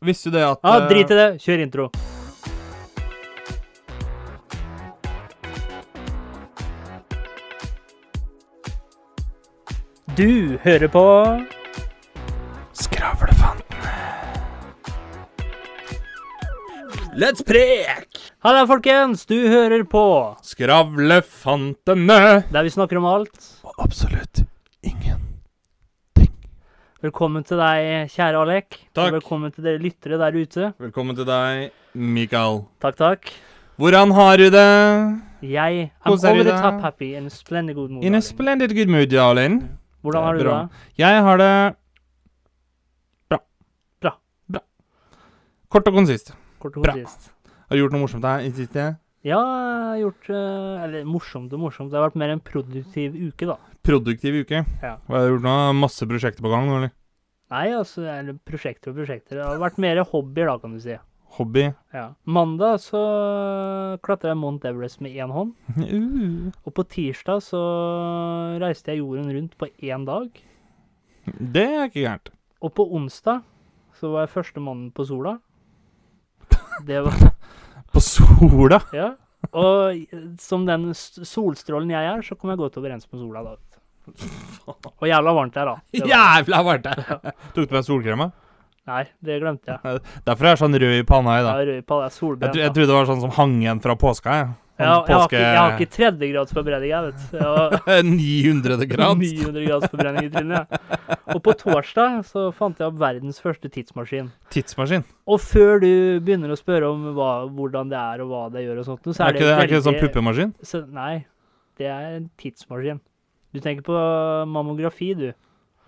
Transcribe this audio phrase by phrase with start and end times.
[0.00, 1.28] Visste du det at Ja, eh, drit i det.
[1.42, 1.90] Kjør intro.
[10.16, 11.04] Du hører på
[12.72, 13.94] Skravlefantene.
[17.18, 18.06] Let's prek!
[18.46, 19.26] Halla, folkens!
[19.26, 20.04] Du hører på
[20.46, 22.44] Skravlefantene.
[22.50, 23.50] der vi snakker om alt.
[23.64, 24.07] Og absolutt.
[26.98, 28.74] Velkommen til deg, kjære Alek.
[28.90, 29.04] Takk.
[29.04, 30.70] Og velkommen til dere lyttere der ute.
[30.82, 32.64] Velkommen til deg, Mikael.
[32.82, 33.28] Takk, takk.
[33.78, 34.64] Hvordan har du det?
[35.46, 38.02] Jeg I'm Hvordan er over the top happy in a splendid good mood.
[38.02, 39.78] In a splendid good mood, darling.
[40.02, 40.68] Hvordan har du det?
[40.98, 41.74] Jeg har det
[43.30, 43.38] bra.
[44.02, 44.12] Bra.
[44.50, 44.60] Bra.
[45.70, 46.34] Kort og konsist.
[46.58, 46.96] Kort og Bra.
[46.98, 47.30] konsist.
[47.68, 48.96] Har du gjort noe morsomt her i det siste?
[49.26, 51.90] Ja, jeg har gjort eh, Eller morsomt og morsomt.
[51.90, 53.58] Det har vært mer en produktiv uke, da.
[53.86, 54.62] Produktiv uke.
[54.82, 54.94] Ja.
[55.08, 55.56] Hva har du gjort nå?
[55.80, 56.94] Masse prosjekter på gang, nå, eller?
[57.48, 59.38] Nei, altså, eller prosjekter og prosjekter.
[59.38, 60.98] Det har vært mer hobbyer, da, kan du si.
[61.38, 61.64] Hobby?
[61.94, 62.04] Ja.
[62.24, 63.00] Mandag så
[64.04, 65.54] klatra jeg Mount Everest med én hånd.
[65.78, 66.50] Uh.
[66.66, 67.60] Og på tirsdag så
[68.62, 70.30] reiste jeg jorden rundt på én dag.
[71.26, 72.32] Det er ikke gærent.
[72.64, 73.42] Og på onsdag
[73.98, 75.38] så var jeg første mannen på sola.
[76.88, 77.32] Det var
[77.92, 78.80] På sola?
[79.00, 79.12] Ja.
[79.54, 80.02] Og
[80.42, 83.54] som den solstrålen jeg er, så kom jeg godt overens med sola da.
[84.98, 85.76] Og jævla varmt der, da.
[85.94, 87.32] Det var- Jævla varmt der!
[87.54, 88.24] Tok du med solkrem?
[88.88, 90.00] Nei, det glemte jeg.
[90.24, 91.58] Derfor er jeg sånn rød i panna i dag.
[91.60, 92.44] Ja, rød i panna, solbrent.
[92.48, 94.36] Jeg, tro, jeg trodde det var sånn som hang igjen fra påska.
[94.40, 94.48] jeg.
[94.78, 97.38] Ja, jeg, har ikke, jeg har ikke tredjegradsforbrenning, jeg, vet du.
[97.88, 99.18] Har 900 grads?
[99.24, 100.76] 900 grads forbrenning i trynet.
[100.78, 101.16] Ja.
[101.34, 104.30] Og på torsdag så fant jeg opp verdens første tidsmaskin.
[104.54, 105.02] Tidsmaskin.
[105.26, 105.90] Og før du
[106.22, 109.16] begynner å spørre om hva, hvordan det er og hva det gjør og sånt, så
[109.18, 110.54] Er er ikke det, veldig, er ikke det sånn puppemaskin?
[110.70, 111.12] Så, nei,
[111.82, 113.02] det er en tidsmaskin.
[113.56, 113.98] Du tenker på
[114.54, 115.28] mammografi, du.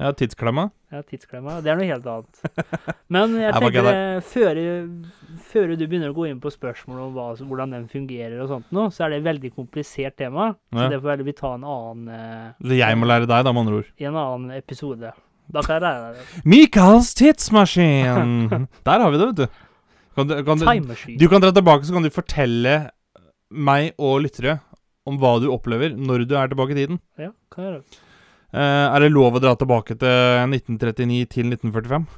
[0.00, 0.64] Ja, tidsklemma.
[0.90, 1.58] Ja, tidsklemma.
[1.60, 2.38] Det er noe helt annet.
[3.14, 4.60] Men jeg tenker eh, før,
[5.50, 8.70] før du begynner å gå inn på spørsmål om hva, hvordan den fungerer og sånt
[8.74, 10.54] nå, så er det et veldig komplisert tema.
[10.72, 10.88] Så Ja.
[10.94, 13.80] det får vi ta en annen, eh, Så jeg må lære deg, da, med andre
[13.82, 13.92] ord.
[14.00, 15.12] i en annen episode.
[15.52, 16.44] Da kan jeg lære deg det.
[16.46, 18.68] Michaels tidsmaskin!
[18.88, 19.46] Der har vi det, vet du.
[20.16, 20.66] Kan du, kan du,
[21.18, 22.90] du kan dra tilbake, så kan du fortelle
[23.50, 24.58] meg og lyttere
[25.06, 26.98] om hva du opplever når du er tilbake i tiden.
[27.18, 27.84] Ja, kan jeg gjøre.
[27.84, 28.06] Eh,
[28.52, 32.08] er det lov å dra tilbake til 1939 til 1945?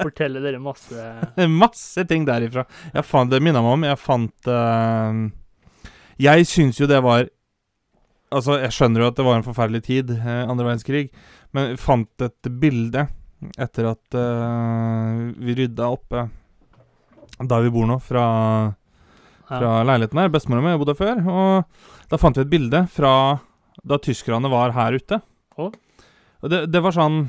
[0.00, 1.04] Fortelle dere masse
[1.62, 2.66] Masse ting derifra.
[2.94, 5.20] Jeg fant, det minna meg om Jeg fant uh,
[6.20, 7.28] Jeg syns jo det var
[8.30, 11.08] Altså, jeg skjønner jo at det var en forferdelig tid, uh, andre verdenskrig,
[11.50, 13.02] men jeg fant et bilde
[13.58, 16.28] etter at uh, vi rydda oppe
[17.40, 18.22] der vi bor nå, fra,
[19.48, 20.30] fra leiligheten her.
[20.30, 23.12] Bestemora mi bodde før, og da fant vi et bilde fra
[23.86, 25.20] da tyskerne var her ute.
[26.40, 27.22] Og det, det var sånn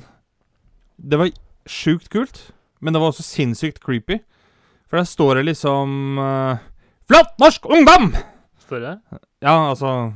[0.95, 1.31] Det var
[1.67, 4.21] sjukt kult, men det var også sinnssykt creepy.
[4.89, 6.61] For der står det liksom uh,
[7.07, 8.11] Flott norsk ungdom!
[8.59, 8.95] Står det?
[9.43, 10.11] Ja, altså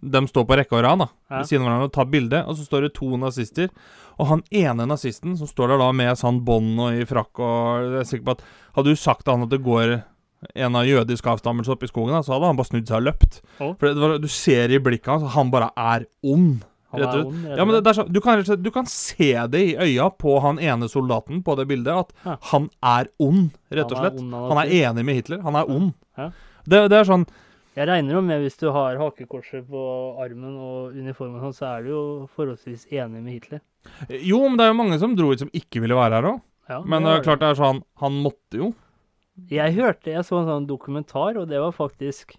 [0.00, 1.08] De står på rekke og rad, da.
[1.28, 1.40] Ja.
[1.40, 2.42] Ved siden av hverandre og tar bilde.
[2.48, 3.72] Og så står det to nazister.
[4.18, 7.88] Og han ene nazisten som står der da med sånn bånd og i frakk og
[7.88, 8.46] Jeg er sikker på at
[8.78, 9.98] Hadde du sagt til han at det går
[10.54, 13.06] en av jødisk avstammelse oppe i skogen, da, så hadde han bare snudd seg og
[13.08, 13.38] løpt.
[13.58, 13.72] Oh.
[13.78, 16.60] For det var, du ser i blikket hans han bare er ond.
[16.94, 19.60] Han er ond, Ja, men det, det er så, du, kan, du kan se det
[19.60, 22.36] i øya på han ene soldaten på det bildet, at Ja.
[22.52, 24.22] han er ond, rett og Han er slett.
[24.54, 25.42] Han er enig med Hitler.
[25.44, 25.90] Han er ond.
[26.16, 26.30] Ja.
[26.64, 27.26] Det, det er sånn
[27.78, 29.82] Jeg regner jo med hvis du har hakekorset på
[30.22, 32.00] armen og uniformen hans, så er du jo
[32.34, 33.60] forholdsvis enig med Hitler.
[34.08, 36.40] Jo, men det er jo mange som dro ut som ikke ville være her òg.
[36.88, 38.72] Men det er klart det er sånn Han måtte jo.
[39.50, 42.36] Jeg hørte, jeg så en sånn dokumentar, og det var faktisk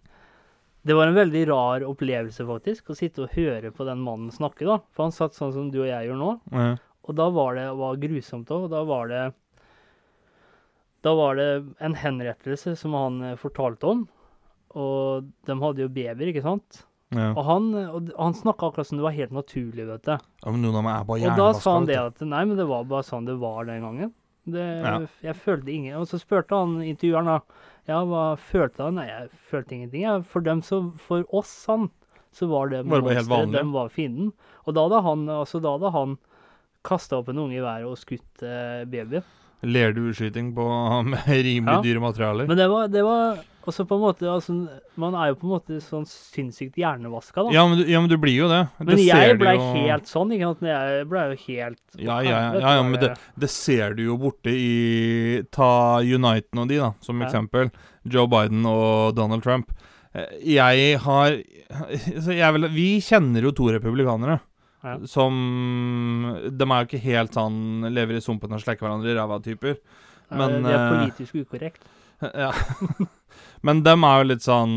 [0.86, 4.64] Det var en veldig rar opplevelse, faktisk, å sitte og høre på den mannen snakke,
[4.68, 4.78] da.
[4.96, 6.30] For han satt sånn som du og jeg gjør nå.
[6.56, 6.70] Ja.
[7.09, 8.70] Og da var det var grusomt òg.
[8.72, 9.24] Da var det
[11.04, 11.50] Da var det
[11.80, 14.06] en henrettelse som han eh, fortalte om.
[14.76, 16.84] Og de hadde jo babyer, ikke sant?
[17.16, 17.32] Ja.
[17.34, 20.12] Og han, og han snakka akkurat som det var helt naturlig, vet du.
[20.14, 22.59] ja, men noen av meg er bare Og da sa han det at nei, men
[22.59, 24.12] det var bare sånn det var den gangen.
[24.52, 24.94] Det, Ja.
[25.23, 27.40] Jeg følte ingen Og så spurte han intervjueren da
[27.90, 28.96] Ja, hva følte han?
[29.00, 30.03] Nei, jeg følte ingenting.
[30.03, 30.20] Ja.
[30.22, 31.90] For dem som For oss, han,
[32.32, 34.34] så var det Var det monsteret, dem var fienden.
[34.66, 36.18] Og da hadde han altså da hadde han
[36.85, 39.20] kasta opp en unge i været og skutt eh, baby.
[39.64, 40.66] Lerdueskyting på
[41.11, 41.82] med rimelig Ja.
[41.84, 42.47] dyre materialer.
[42.47, 43.40] Men det var, det var
[43.70, 44.53] også på en måte altså,
[44.97, 47.52] Man er jo på en måte sånn sinnssykt hjernevaska, da.
[47.53, 48.61] ja, men du, ja, men du blir jo det.
[48.79, 50.64] men det jeg blei jo- helt sånn, ikke sant.
[50.72, 54.17] Jeg blei jo helt Ja, ja, ja, ja, ja, men det, det ser du jo
[54.17, 57.70] borte i Ta Uniten og de, da, som eksempel.
[58.09, 59.72] Joe Biden og Donald Trump.
[60.16, 60.26] Eh,
[60.56, 61.35] Jeg har
[62.41, 64.40] jeg vil, Vi kjenner jo to republikanere.
[64.79, 64.96] Ja.
[65.11, 65.34] som
[66.55, 69.79] De er jo ikke helt sånn lever i sumpen og slekker hverandre i ræva-typer.
[70.29, 71.87] Men, det er eh, politisk ukorrekt.
[72.20, 72.52] Ja.
[73.64, 74.73] Men dem er jo litt sånn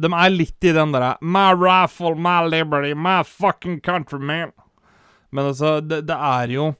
[0.00, 4.54] De er litt i den derre My raffle, my liberty, my fucking country, man.
[5.28, 6.70] Men altså, det, det er jo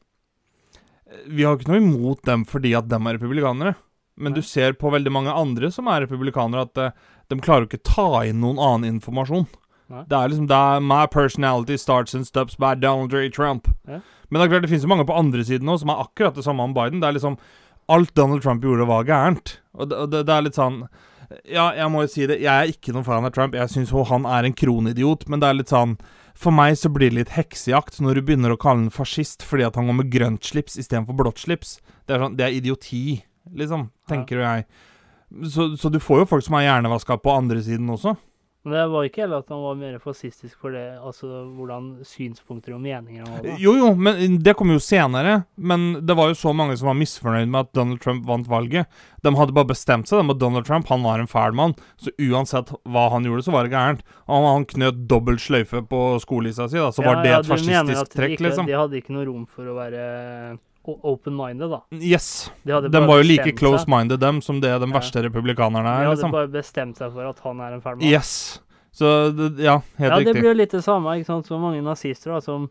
[1.29, 3.75] Vi har jo ikke noe imot dem fordi at dem er republikanere.
[4.17, 4.41] Men Nei.
[4.41, 6.97] du ser på veldig mange andre som er republikanere, at eh,
[7.29, 9.47] de klarer jo ikke ta inn noen annen informasjon.
[9.89, 10.05] Nei.
[10.09, 13.31] Det er liksom det er, My personality starts and stops by Donald J.
[13.33, 13.71] Trump.
[13.89, 14.03] Ja.
[14.29, 16.37] Men det er klart det finnes jo mange på andre siden òg som er akkurat
[16.37, 17.01] det samme om Biden.
[17.01, 17.39] Det er liksom
[17.89, 19.55] Alt Donald Trump gjorde, var gærent.
[19.73, 20.83] Og det, det, det er litt sånn
[21.49, 22.41] Ja, jeg må jo si det.
[22.45, 23.57] Jeg er ikke noen fan av Trump.
[23.57, 25.97] Jeg syns han er en kronidiot, men det er litt sånn
[26.37, 29.65] For meg så blir det litt heksejakt når du begynner å kalle han fascist fordi
[29.67, 31.79] at han går med grønt slips istedenfor blått slips.
[32.05, 33.23] Det er, sånn, det er idioti,
[33.57, 34.69] liksom, tenker jo jeg.
[35.53, 38.15] Så, så du får jo folk som er hjernevaska på andre siden også.
[38.69, 42.75] Men det var ikke heller at han var mer fascistisk for det, altså hvordan synspunkter
[42.77, 43.55] og meninger han hadde.
[43.63, 45.39] Jo, jo, men det kom jo senere.
[45.57, 48.93] Men det var jo så mange som var misfornøyd med at Donald Trump vant valget.
[49.25, 51.75] De hadde bare bestemt seg om at Donald Trump han var en fæl mann.
[51.97, 54.05] Så uansett hva han gjorde, så var det gærent.
[54.29, 58.13] Og han knøt dobbelt sløyfe på skolissa si, da, så var det et mener fascistisk
[58.13, 58.69] de trekk, ikke, liksom.
[58.69, 60.05] De hadde ikke noe rom for å være
[60.89, 61.81] open-minded, da.
[61.95, 62.51] Yes.
[62.65, 66.17] De, De var jo like close-minded, dem, som det de verste republikanerne De er, hadde
[66.17, 66.35] liksom.
[66.35, 68.09] bare bestemt seg for at han er en fæl mann.
[68.09, 68.33] Yes.
[68.99, 69.07] Så
[69.61, 70.41] ja, helt ja, det riktig.
[70.41, 72.67] blir jo litt det samme, ikke sant, som mange nazister da, som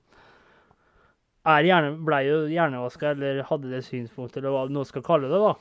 [1.48, 5.30] er gjerne, ble jo hjernevaska, eller hadde det synspunktet, eller hva du nå skal kalle
[5.32, 5.54] det, da.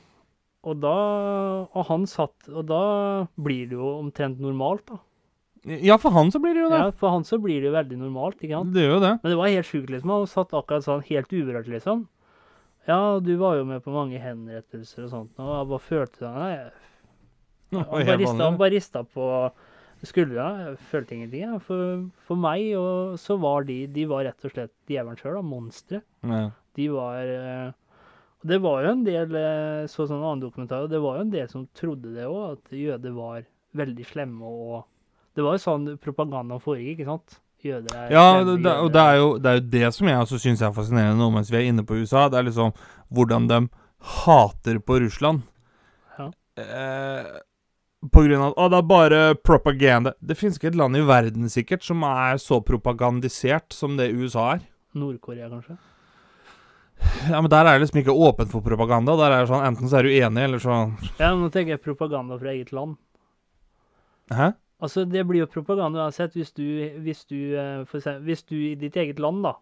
[0.67, 0.95] Og da
[1.77, 2.79] Og han satt Og da
[3.39, 4.97] blir det jo omtrent normalt, da.
[5.67, 6.79] Ja, for han så blir det jo det.
[6.79, 8.73] Ja, For han så blir det jo veldig normalt, ikke sant.
[8.75, 9.13] Det gjør jo det.
[9.23, 10.13] Men det var helt sjukt, liksom.
[10.13, 12.05] Han satt akkurat sånn helt uberørt, liksom.
[12.87, 16.59] Ja, du var jo med på mange henrettelser og sånt, og jeg bare følte det
[17.75, 19.25] Nei, han bare rista, han bare rista på
[20.07, 20.45] skuldra.
[20.61, 21.41] Jeg følte ingenting.
[21.43, 21.57] Ja.
[21.59, 25.99] For, for meg og så var de De var rett og slett djevelen sjøl, monstre.
[26.23, 26.45] Ja.
[26.77, 27.73] De var eh,
[28.39, 31.25] Og det var jo en del eh, Så sånn annen dokumentar, og det var jo
[31.25, 33.43] en del som trodde det òg, at jøder var
[33.77, 34.85] veldig slemme og
[35.35, 37.39] Det var jo sånn propagandaen foregikk, ikke sant?
[37.65, 40.21] Jøder er Ja, det, det, og det er, jo, det er jo det som jeg
[40.21, 42.27] også syns er fascinerende nå mens vi er inne på USA.
[42.29, 42.73] Det er liksom
[43.13, 43.59] hvordan de
[44.21, 45.41] hater på Russland.
[46.19, 46.29] Ja.
[46.61, 47.27] Eh,
[48.13, 50.13] på grunn av at «Å, det er bare propaganda.
[50.21, 54.51] Det finnes ikke et land i verden sikkert som er så propagandisert som det USA
[54.55, 54.65] er.
[54.97, 55.77] Nord-Korea, kanskje?
[57.29, 59.17] Ja, Men der er det liksom ikke åpent for propaganda.
[59.19, 60.77] Der er det sånn Enten så er du enig, eller så
[61.19, 62.97] Ja, men nå tenker jeg propaganda fra eget land.
[64.33, 64.53] Hæ?
[64.77, 66.65] Altså, det blir jo propaganda uansett hvis du,
[67.01, 69.55] hvis du, eh, eksempel, hvis du i ditt eget land, da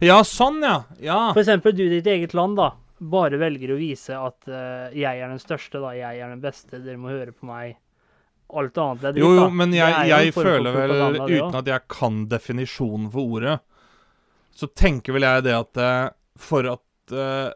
[0.00, 0.78] Ja, sånn, ja!
[1.04, 1.18] Ja.
[1.34, 2.70] For eksempel du i ditt eget land, da,
[3.04, 6.80] bare velger å vise at uh, jeg er den største, da, jeg er den beste,
[6.80, 7.76] dere må høre på meg.
[8.54, 11.86] Alt annet er dritt, Jo, jo, men jeg, jeg, jeg føler vel, uten at jeg
[11.90, 13.58] kan definisjonen for ordet,
[14.54, 17.50] så tenker vel jeg det at eh, for at uh,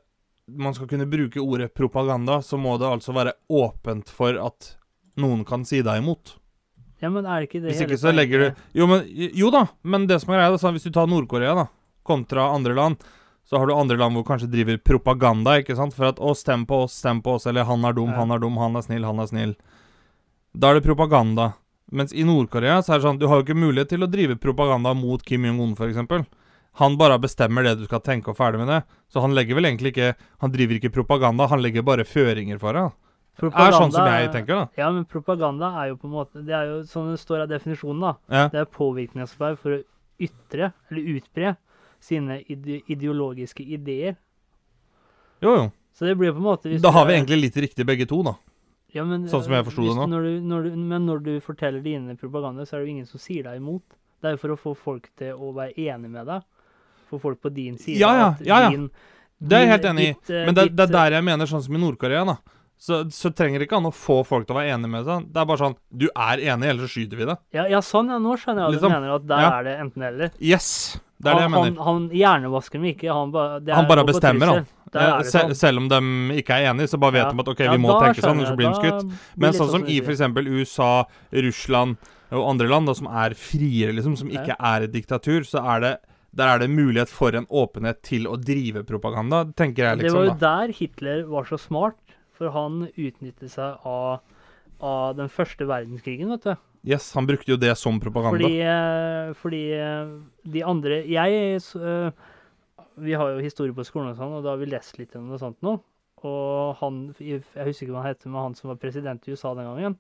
[0.49, 4.75] man skal kunne bruke ordet propaganda, så må det altså være åpent for at
[5.23, 6.38] noen kan si deg imot.
[7.01, 8.63] Ja, men er det ikke det Hvis ikke så legger du?
[8.75, 11.55] Jo, men, jo da, men det som er greia, er at hvis du tar Nord-Korea,
[11.55, 11.67] da,
[12.07, 13.05] kontra andre land,
[13.49, 16.67] så har du andre land hvor kanskje driver propaganda, ikke sant, for at 'Å, stem
[16.67, 18.17] på oss, stem på oss', eller 'Han er dum, Ja.
[18.17, 19.57] han er dum, han er snill, han er snill'.
[20.57, 21.55] Da er det propaganda.
[21.91, 24.37] Mens i Nord-Korea så er det sånn Du har jo ikke mulighet til å drive
[24.37, 26.27] propaganda mot Kim Jong-un, f.eks.
[26.75, 28.83] Han bare bestemmer det du skal tenke, og ferdig med det.
[29.11, 32.73] Så han legger vel egentlig ikke Han driver ikke propaganda, han legger bare føringer for
[32.73, 32.93] det.
[33.39, 34.69] Det er sånn som jeg tenker, da.
[34.77, 37.49] Ja, men propaganda er jo på en måte Det er jo sånn det står av
[37.53, 38.15] definisjonen, da.
[38.35, 38.49] Ja.
[38.49, 39.83] Det er påvirkningsarbeid for å
[40.19, 41.57] ytre, eller utbre,
[42.01, 44.17] sine ide ideologiske ideer.
[45.41, 45.73] Jo, jo.
[45.95, 48.23] Så det blir på en måte Da har vi er- egentlig litt riktig begge to,
[48.23, 48.35] da.
[48.95, 50.07] ja, men, sånn som jeg forsto det nå.
[50.09, 53.07] Når du, når du, men når du forteller dine propaganda, så er det jo ingen
[53.07, 53.83] som sier deg imot.
[54.21, 56.43] Det er jo for å få folk til å være enig med deg.
[57.11, 57.99] Få folk på din side.
[58.01, 58.71] Ja, ja, ja, ja.
[58.71, 58.91] Din,
[59.41, 60.33] Det er jeg helt enig i.
[60.35, 62.37] eh, Men det, det er der jeg mener, sånn som i Nord-Korea, da.
[62.79, 65.25] Så, så trenger ikke han å få folk til å være enige med seg.
[65.35, 67.35] Det er bare sånn Du er enig, ellers så skyter vi det.
[67.57, 68.21] Ja, ja, sånn, ja.
[68.23, 68.93] Nå skjønner jeg hva Liksom.
[68.93, 69.15] du mener.
[69.17, 69.51] At der Ja.
[69.59, 70.31] er det enten-eller.
[70.39, 71.01] Yes!
[71.19, 71.75] Det er det jeg mener.
[71.83, 73.09] han, han hjernevasker dem ikke.
[73.11, 74.67] Han, ba, det Han bare bestemmer, han.
[74.95, 75.51] Ja, sånn.
[75.59, 75.99] selv om de
[76.39, 78.57] ikke er enige, så bare vet de at OK, vi må tenke sånn, ellers så
[78.57, 79.19] blir de skutt.
[79.37, 80.07] Men sånn som i sier.
[80.07, 80.47] f.eks.
[80.47, 81.05] USA,
[81.35, 81.97] Russland
[82.31, 85.81] og andre land da, som er friere, liksom, som ikke er et diktatur, så er
[85.85, 85.93] det
[86.39, 90.15] der er det mulighet for en åpenhet til å drive propaganda, tenker jeg liksom Det
[90.15, 90.41] var jo liksom.
[90.45, 91.97] der Hitler var så smart,
[92.39, 94.23] for han utnyttet seg av,
[94.79, 96.55] av den første verdenskrigen, vet du.
[96.87, 98.39] Yes, Han brukte jo det som propaganda.
[98.39, 100.13] Fordi, eh, fordi eh,
[100.47, 102.11] de andre Jeg eh,
[103.03, 105.27] Vi har jo historie på skolen og sånn, og da har vi lest litt om
[105.29, 105.79] noe sånt nå.
[106.27, 109.55] Og han Jeg husker ikke hva han heter, men han som var president i USA
[109.59, 109.99] den gangen.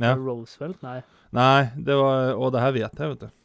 [0.00, 0.14] Ja.
[0.18, 0.80] Roosevelt?
[0.82, 1.00] Nei.
[1.34, 3.40] Nei, det var Og det her vet jeg, vet du.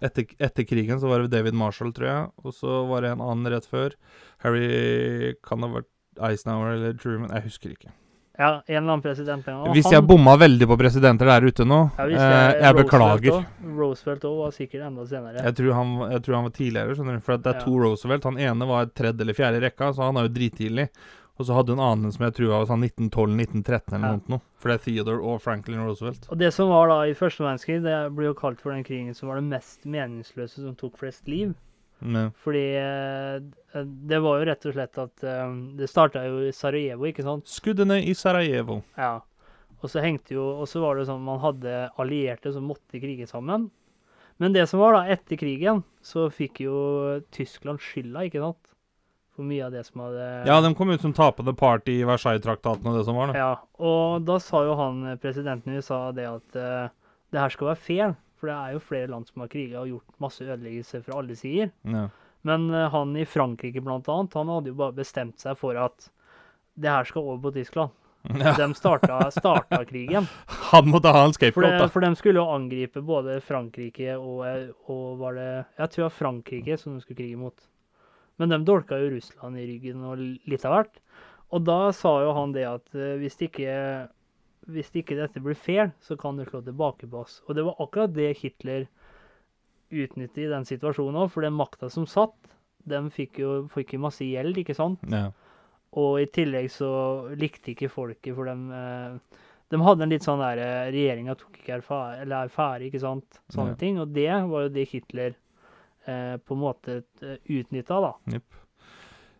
[0.00, 2.28] Etter, etter krigen så var det David Marshall, tror jeg.
[2.44, 3.96] Og så var det en annen rett før.
[4.40, 5.90] Harry kan ha vært
[6.20, 7.30] Eisenhower eller Truman.
[7.30, 7.90] Jeg husker ikke.
[8.40, 9.46] Ja, en eller annen president.
[9.48, 9.74] en gang.
[9.74, 13.30] Hvis han- jeg bomma veldig på presidenter der ute nå, ja, jeg, eh, jeg beklager.
[13.32, 13.46] også.
[13.76, 15.42] Roosevelt òg var sikkert enda senere.
[15.44, 17.20] Jeg tror, han, jeg tror han var tidligere, skjønner du.
[17.20, 17.64] For det er Ja.
[17.64, 18.24] to Roosevelt.
[18.24, 20.88] Han ene var tredje eller fjerde i rekka, så han er jo drittidlig.
[21.38, 24.20] Og så hadde en annen som jeg tror var sånn 1912-1913 eller Ja.
[24.28, 24.40] noe.
[24.58, 26.26] For det er Theodore og Franklin Roosevelt.
[26.30, 29.14] Og det som var da i første verdenskrig, det blir jo kalt for den krigen
[29.14, 31.54] som var det mest meningsløse som tok flest liv.
[32.00, 36.52] Men, Fordi eh, det var jo rett og slett at eh, Det starta jo i
[36.56, 37.48] Sarajevo, ikke sant?
[37.50, 38.80] skuddene i Sarajevo.
[38.96, 39.18] Ja.
[39.80, 43.28] Og så hengte jo Og så var det sånn man hadde allierte som måtte krige
[43.30, 43.68] sammen.
[44.40, 46.76] Men det som var da, etter krigen, så fikk jo
[47.36, 48.70] Tyskland skylda, ikke sant?
[49.36, 52.88] For mye av det som hadde Ja, de kom ut som tapende part i Versailles-traktaten
[52.88, 53.36] og det som var, da.
[53.36, 53.50] Ja,
[53.84, 56.88] og da sa jo han eh, presidenten i USA det at uh,
[57.30, 58.16] det her skal være fair.
[58.40, 61.36] For det er jo flere land som har kriga og gjort masse ødeleggelser fra alle
[61.36, 61.72] sider.
[61.84, 62.06] Ja.
[62.48, 66.08] Men uh, han i Frankrike blant annet, han hadde jo bare bestemt seg for at
[66.80, 67.96] det her skal over på Tyskland.
[68.36, 68.52] Ja.
[68.52, 70.26] De starta, starta krigen.
[70.70, 71.86] Han måtte ha en scapegoat, da.
[71.88, 75.46] for de skulle jo angripe både Frankrike og, eh, og var det
[75.78, 77.64] Jeg tror det var Frankrike som de skulle krige mot.
[78.36, 81.00] Men de dolka jo Russland i ryggen og litt av hvert.
[81.56, 83.78] Og da sa jo han det at hvis det ikke
[84.68, 87.40] hvis ikke dette blir fair, så kan du slå tilbake på oss.
[87.48, 88.86] Og det var akkurat det Hitler
[89.90, 92.36] utnyttet i den situasjonen òg, for den makta som satt,
[92.86, 95.02] de fikk jo, fikk jo masse gjeld, ikke sant?
[95.10, 95.30] Ja.
[95.98, 96.90] Og i tillegg så
[97.38, 99.16] likte ikke folket, for dem eh,
[99.70, 103.40] De hadde en litt sånn der eh, Regjeringa tok ikke erfare, ikke sant?
[103.50, 103.78] Sånne Ja.
[103.80, 103.98] ting.
[104.02, 105.34] Og det var jo det Hitler
[106.06, 108.40] eh, på en måte eh, utnytta, da.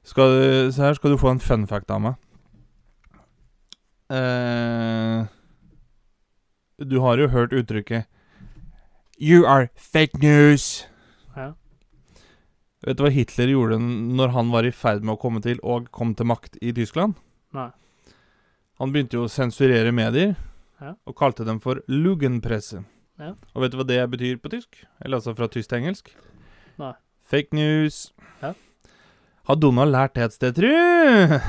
[0.03, 2.19] Skal du, se her skal du få en fun fact av meg.
[4.11, 5.27] Eh,
[6.81, 8.07] du har jo hørt uttrykket
[9.21, 10.87] You are fake news.
[11.37, 11.51] Ja.
[12.87, 15.91] Vet du hva Hitler gjorde når han var i ferd med å komme til og
[15.93, 17.19] kom til makt i Tyskland?
[17.53, 17.69] Nei.
[18.81, 20.37] Han begynte jo å sensurere medier,
[20.81, 20.95] Ja.
[21.05, 22.81] og kalte dem for Lugenpresse.
[23.21, 23.35] Ja.
[23.55, 24.79] Og vet du hva det betyr på tysk?
[25.05, 26.09] Eller altså fra tysk til engelsk?
[26.81, 26.95] Nei.
[27.23, 28.13] Fake news.
[28.41, 28.55] Ja.
[29.45, 31.41] Har Donald lært det et sted, tru?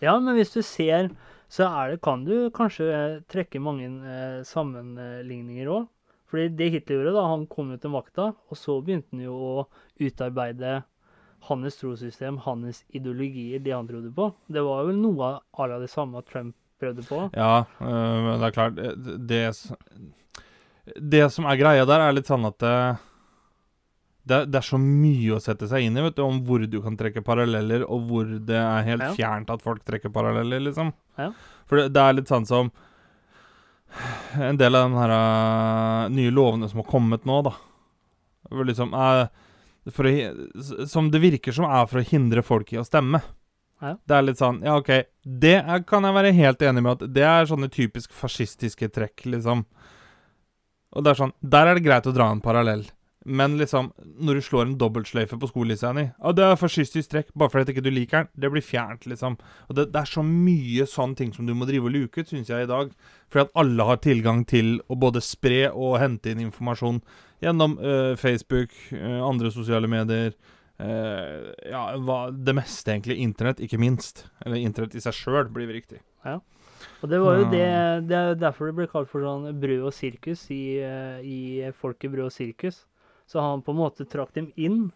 [0.00, 1.10] Ja, men hvis du ser,
[1.48, 5.88] så er det, kan du kanskje eh, trekke mange eh, sammenligninger òg.
[6.28, 9.32] Fordi det Hitler gjorde, da, han kom jo til makta, og så begynte han jo
[9.32, 9.52] å
[9.96, 10.82] utarbeide
[11.48, 14.28] hans trossystem, hans ideologier, det han trodde på.
[14.52, 17.22] Det var vel noe av det samme Trump prøvde på.
[17.32, 19.42] Ja, øh, det er klart det, det,
[21.16, 22.68] det som er greia der, er litt sånn at
[24.28, 26.78] det, det, er så mye å sette seg inn i, vet du, om hvor du
[26.84, 29.14] kan trekke paralleller, og hvor det er helt Ja.
[29.16, 30.92] fjernt at folk trekker paralleller, liksom.
[31.18, 31.32] Ja.
[31.68, 32.70] For det, det er litt sånn som
[34.36, 37.54] en del av de her uh, nye lovene som har kommet nå, da.
[38.48, 39.26] Hvor liksom uh,
[39.88, 43.20] å, Som det virker som er for å hindre folk i å stemme.
[43.80, 43.94] Ja.
[44.04, 44.88] Det er litt sånn Ja, OK,
[45.22, 49.22] det er, kan jeg være helt enig med at det er sånne typisk fascistiske trekk,
[49.30, 49.64] liksom.
[50.96, 52.86] Og det er sånn Der er det greit å dra en parallell.
[53.28, 53.90] Men liksom,
[54.24, 57.74] når du slår en dobbeltsløyfe på skolelista di Ja, det er fascistisk trekk, bare fordi
[57.74, 58.30] ikke du liker den.
[58.40, 59.36] Det blir fjernt, liksom.
[59.68, 62.30] Og det, det er så mye sånne ting som du må drive og luke ut,
[62.30, 62.92] syns jeg, i dag.
[63.28, 67.02] Fordi at alle har tilgang til å både spre og hente inn informasjon
[67.44, 70.32] gjennom øh, Facebook, øh, andre sosiale medier.
[70.80, 73.20] øh, ja, hva, det meste, egentlig.
[73.20, 74.26] Internett, ikke minst.
[74.46, 76.00] Eller internett i seg sjøl, blir riktig.
[77.02, 79.94] Og det var jo det Det er derfor det ble kalt for sånn brød og
[79.94, 80.78] sirkus i,
[81.22, 81.38] i
[81.76, 82.86] Folket brød og sirkus.
[83.28, 84.86] Så han på en måte trakk dem inn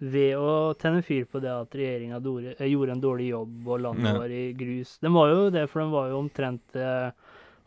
[0.00, 2.18] ved å tenne fyr på det at regjeringa
[2.66, 4.96] gjorde en dårlig jobb og landet var i grus.
[5.02, 7.12] De var jo det, for de var jo omtrent eh,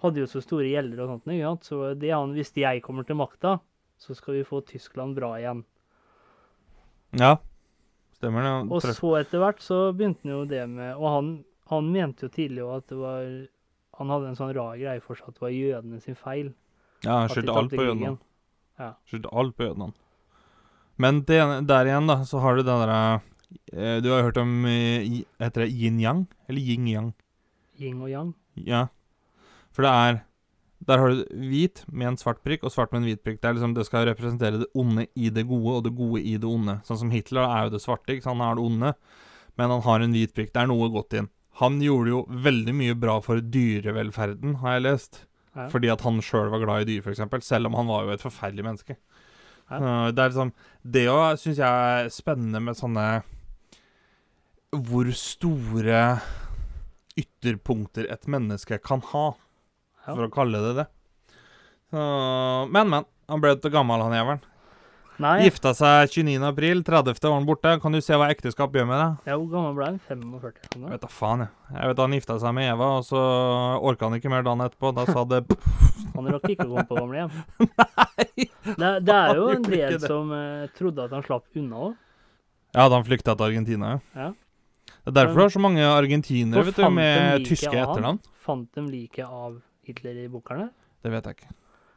[0.03, 1.29] Hadde jo så store gjelder og sånt.
[1.31, 1.67] Ikke sant?
[1.69, 3.53] Så det han, hvis jeg kommer til makta,
[3.95, 5.61] så skal vi få Tyskland bra igjen.
[7.15, 7.37] Ja,
[8.17, 8.49] stemmer det.
[8.51, 8.65] Ja.
[8.67, 11.31] Og så etter hvert så begynte han jo det med Og han,
[11.71, 13.29] han mente jo tidlig jo at det var
[14.01, 16.51] Han hadde en sånn rar greie for seg at det var jødene sin feil.
[17.05, 18.17] ja, han skyldte alt på jødene.
[18.79, 18.93] Ja.
[19.09, 19.93] Skyldte alt på jødene.
[21.01, 21.39] Men det,
[21.69, 23.21] der igjen, da, så har du den derre
[23.73, 26.27] eh, Du har hørt om eh, Heter det yin-yang?
[26.47, 27.13] Eller yin-yang?
[27.81, 28.29] Yin og yang.
[28.55, 28.85] Ja.
[29.73, 30.21] For det er
[30.85, 33.39] Der har du hvit med en svart prikk, og svart med en hvit prikk.
[33.41, 36.35] Det er liksom Det skal representere det onde i det gode, og det gode i
[36.37, 36.81] det onde.
[36.83, 38.41] Sånn som Hitler er jo det svarte, ikke sant?
[38.41, 38.93] Han er det onde,
[39.57, 40.51] men han har en hvit prikk.
[40.53, 41.29] Det er noe godt inn.
[41.61, 45.21] Han gjorde jo veldig mye bra for dyrevelferden, har jeg lest.
[45.53, 45.67] Ja.
[45.69, 47.45] Fordi at han sjøl var glad i dyr, f.eks.
[47.45, 48.97] Selv om han var jo et forferdelig menneske.
[49.69, 50.11] Ja.
[50.11, 50.49] Det er liksom
[50.83, 53.05] Det òg syns jeg er spennende med sånne
[54.75, 56.01] Hvor store
[57.17, 59.25] ytterpunkter et menneske kan ha,
[60.03, 60.85] for å kalle det det.
[61.93, 62.01] Så,
[62.73, 63.05] men, men.
[63.29, 64.41] Han ble så gammel, han jævelen.
[65.21, 66.41] Nei, Gifta seg 29.
[66.47, 67.19] april, 30.
[67.21, 67.73] var han borte.
[67.83, 69.29] Kan du se hva ekteskap gjør med deg?
[69.29, 69.99] ja, hvor gammel ble han?
[70.07, 70.69] 45?
[70.73, 71.51] Sånn, vet da faen, jeg.
[71.77, 73.21] Jeg vet Han gifta seg med Eva, og så
[73.89, 74.93] orka han ikke mer dagen etterpå.
[74.97, 75.43] Da sa det
[76.15, 77.33] Han rakk ikke å komme på gamlehjem.
[78.63, 81.97] Det, det er jo en del som uh, trodde at han slapp unna òg.
[82.73, 84.31] Ja, da han flykta til Argentina, Ja.
[85.03, 88.21] Det er derfor du har så mange argentinere vet du, med like tyske av etternavn.
[88.45, 90.69] Fant de liket av Hitler i bunkeren?
[91.03, 91.51] Det vet jeg ikke.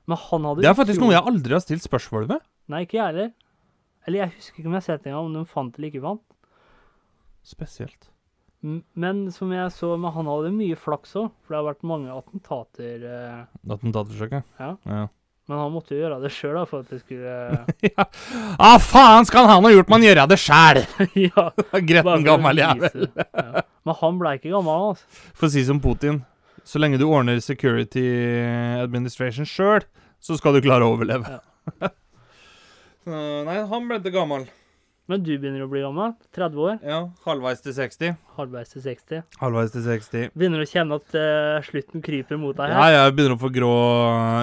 [0.07, 2.41] Men han hadde Det er faktisk utrolig- noe jeg aldri har stilt spørsmål ved.
[2.69, 3.33] Nei, ikke jeg heller.
[4.07, 6.23] Eller jeg husker ikke om jeg har sett engang, om de fant eller ikke fant.
[7.47, 8.09] Spesielt.
[8.97, 12.11] Men som jeg så, men han hadde mye flaks òg, for det har vært mange
[12.11, 13.05] attentater.
[13.07, 14.77] eh, Attentatforsøk, Ja.
[14.87, 15.07] ja.
[15.49, 18.05] Men han måtte jo gjøre det sjøl for at det skulle ja.
[18.59, 20.81] Ah, faen skal han ha gjort, man gjøre det sjæl!
[21.29, 21.51] Ja.
[21.87, 23.07] Gretten gammel jævel.
[23.15, 23.63] Ja.
[23.87, 25.05] Men han ble ikke gammel, altså.
[25.39, 26.25] For å si som Putin,
[26.67, 28.07] så lenge du ordner security
[28.83, 29.87] administration sjøl,
[30.19, 31.39] så skal du klare å overleve.
[33.07, 33.15] Så,
[33.47, 34.49] nei, han ble ikke gammel.
[35.07, 36.17] Men du begynner å bli gammel.
[36.35, 36.79] 30 år.
[36.83, 38.17] Ja, halvveis til 60.
[38.35, 39.21] Halvveis til 60.
[39.39, 40.33] Halvveis til 60.
[40.35, 43.71] Begynner å kjenne at uh, slutten kryper mot deg Ja, jeg begynner å få grå,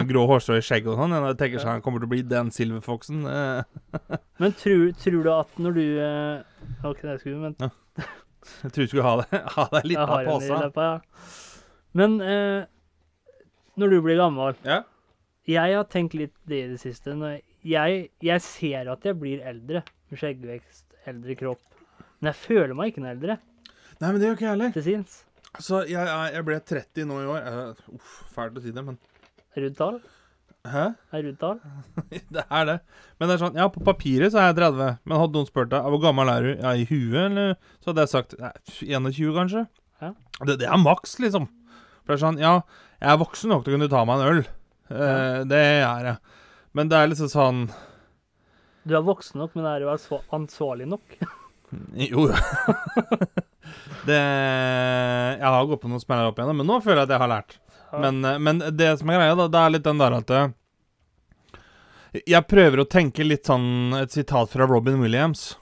[0.07, 1.17] grå hårstrå i skjegget og sånn.
[1.19, 3.27] Jeg tenker sånn, han kommer til å bli den silverfoxen.
[3.27, 8.79] Eh, Men tror, tror du at når du uh, OK, det skulle men Jeg tror
[8.79, 11.03] du skulle ha det, ha det litt av har en
[11.97, 12.65] Men eh,
[13.79, 14.81] når du blir gammel Ja.
[15.49, 17.13] Jeg har tenkt litt det i det siste.
[17.19, 19.81] Når jeg, jeg ser at jeg blir eldre.
[20.13, 21.61] Skjeggvekst, eldre kropp.
[22.21, 23.35] Men jeg føler meg ikke noe eldre
[23.99, 24.71] Nei, men det gjør ikke jeg heller.
[24.75, 25.17] til sinns.
[25.61, 27.45] Så jeg, jeg, jeg ble 30 nå i år.
[27.49, 28.97] Eh, uff, fælt å si det, men
[29.53, 29.99] Rundt tall?
[30.65, 30.83] Hæ?
[31.13, 31.59] Er rundt tall?
[32.33, 32.77] Det er det.
[33.19, 34.97] Men det er sånn, ja, på papiret så er jeg 30.
[35.03, 36.51] Men hadde noen spurt deg hvor gammel er du?
[36.63, 37.53] Ja, i huet, eller?
[37.83, 39.65] Så hadde jeg sagt nei, 21, kanskje.
[40.01, 40.11] Ja.
[40.47, 41.45] Det, det er maks, liksom.
[42.03, 42.53] For det er sånn, ja,
[42.99, 44.43] jeg er voksen nok til å kunne ta meg en øl.
[44.93, 45.79] Eh, det er
[46.09, 46.17] jeg.
[46.75, 47.63] Men det er liksom sånn
[48.83, 51.17] Du er voksen nok, men er du ansvarlig nok?
[51.97, 52.35] Jo, jo.
[54.07, 57.23] det Jeg har gått på noen smeller opp igjennom, men nå føler jeg at jeg
[57.23, 57.55] har lært.
[58.03, 60.53] Men, eh, men det som er greia, da, det er litt den der at eh,
[62.27, 65.53] Jeg prøver å tenke litt sånn et sitat fra Robin Williams.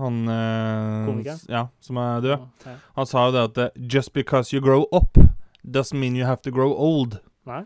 [0.00, 1.36] Han eh?
[1.46, 2.48] Ja, som er død.
[2.96, 5.20] Han sa jo det at eh, Just because you grow up
[5.64, 7.20] doesn't mean you have to grow old.
[7.46, 7.64] Nei?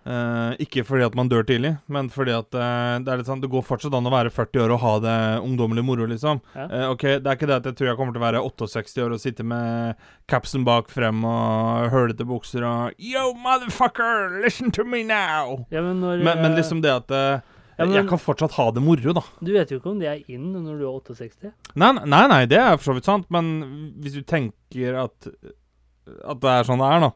[0.00, 3.42] Eh, ikke fordi at man dør tidlig, men fordi at eh, det er litt sånn
[3.42, 6.40] Det går fortsatt an å være 40 år og ha det ungdommelig moro, liksom.
[6.56, 6.64] Ja.
[6.72, 9.04] Eh, ok, Det er ikke det at jeg tror jeg kommer til å være 68
[9.04, 10.00] år og sitte med
[10.32, 15.66] capsen bak frem og hølete bukser og Yo, motherfucker, listen to me now!
[15.70, 17.44] Ja, men når Men, men eh, liksom det at eh,
[17.76, 19.26] Ja, men- Jeg kan fortsatt ha det moro, da.
[19.44, 21.52] Du vet jo ikke om det er inn når du er 68.
[21.76, 23.52] Nei, nei, nei, det er for så vidt sant, men
[24.00, 25.28] hvis du tenker at
[26.06, 27.10] At det er sånn det er, da.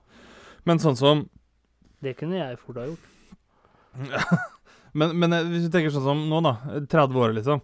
[0.68, 1.26] Men sånn som
[2.04, 3.10] Det kunne jeg fort ha gjort.
[4.98, 6.56] men, men eh, hvis du tenker sånn som nå, da.
[6.90, 7.62] 30 år, liksom.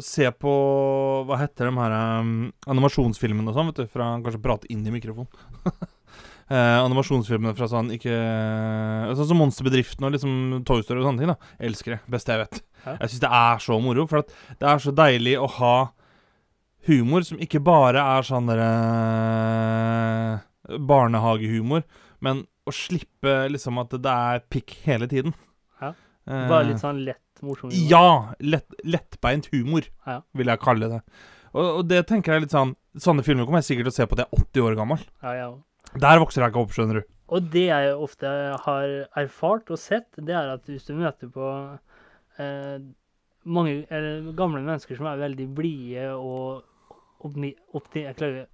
[0.00, 0.52] Se på
[1.28, 2.36] Hva heter de her um,
[2.70, 3.90] animasjonsfilmene og sånn, vet du.
[3.92, 5.30] Fra Kanskje prate inn i mikrofonen.
[6.52, 8.14] eh, animasjonsfilmene fra sånn ikke
[9.18, 11.34] Sånn som Monsterbedriften og liksom Toy Story og sånne ting.
[11.34, 12.04] da Elsker det.
[12.14, 12.62] Beste jeg vet.
[12.86, 12.96] Hæ?
[13.00, 14.06] Jeg syns det er så moro.
[14.10, 14.32] For at
[14.62, 15.74] det er så deilig å ha
[16.88, 18.70] humor som ikke bare er sånn derre
[20.78, 21.82] barnehagehumor,
[22.22, 25.34] men å slippe liksom at det er pikk hele tiden.
[25.82, 25.92] Ja.
[26.28, 27.90] Eh, Bare litt sånn lett, morsom humor.
[27.90, 28.34] Ja!
[28.40, 30.20] Lett, lettbeint humor, Ja.
[30.34, 31.00] vil jeg kalle det.
[31.52, 34.04] Og, og det tenker jeg litt sånn Sånne filmer kommer jeg sikkert til å se
[34.04, 34.98] på til jeg er 80 år gammel.
[35.24, 35.46] Ja, ja.
[36.02, 37.06] Der vokser jeg ikke opp, skjønner du.
[37.32, 38.28] Og det jeg ofte
[38.66, 41.46] har erfart og sett, det er at hvis du møter på
[42.36, 42.76] eh,
[43.48, 46.60] mange eller gamle mennesker som er veldig blide og
[47.24, 48.46] optimi, opti, jeg klarer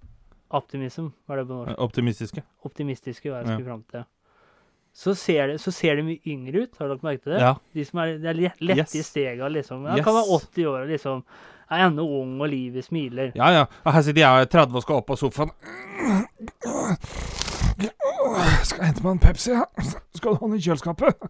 [0.51, 1.75] Optimism, hva er det på norsk?
[1.85, 2.41] Optimistiske.
[2.65, 3.65] Optimistiske, hva jeg Ja.
[3.65, 4.05] fram til.
[4.93, 7.39] Så ser, det, så ser de mye yngre ut, har dere merket det?
[7.39, 7.51] Ja.
[7.75, 9.07] De som er, de er lett, lette i Yes.
[9.11, 9.85] stega, liksom.
[9.85, 10.05] Jeg Yes.
[10.05, 11.23] kan være 80 år og liksom
[11.69, 13.31] er ennå ung, og livet smiler.
[13.35, 13.65] Ja, ja.
[13.85, 15.51] Her sitter jeg og er 30 og skal opp på sofaen.
[18.65, 19.53] Skal jeg hente meg en Pepsi?
[20.17, 21.29] Skal du ha den i kjøleskapet?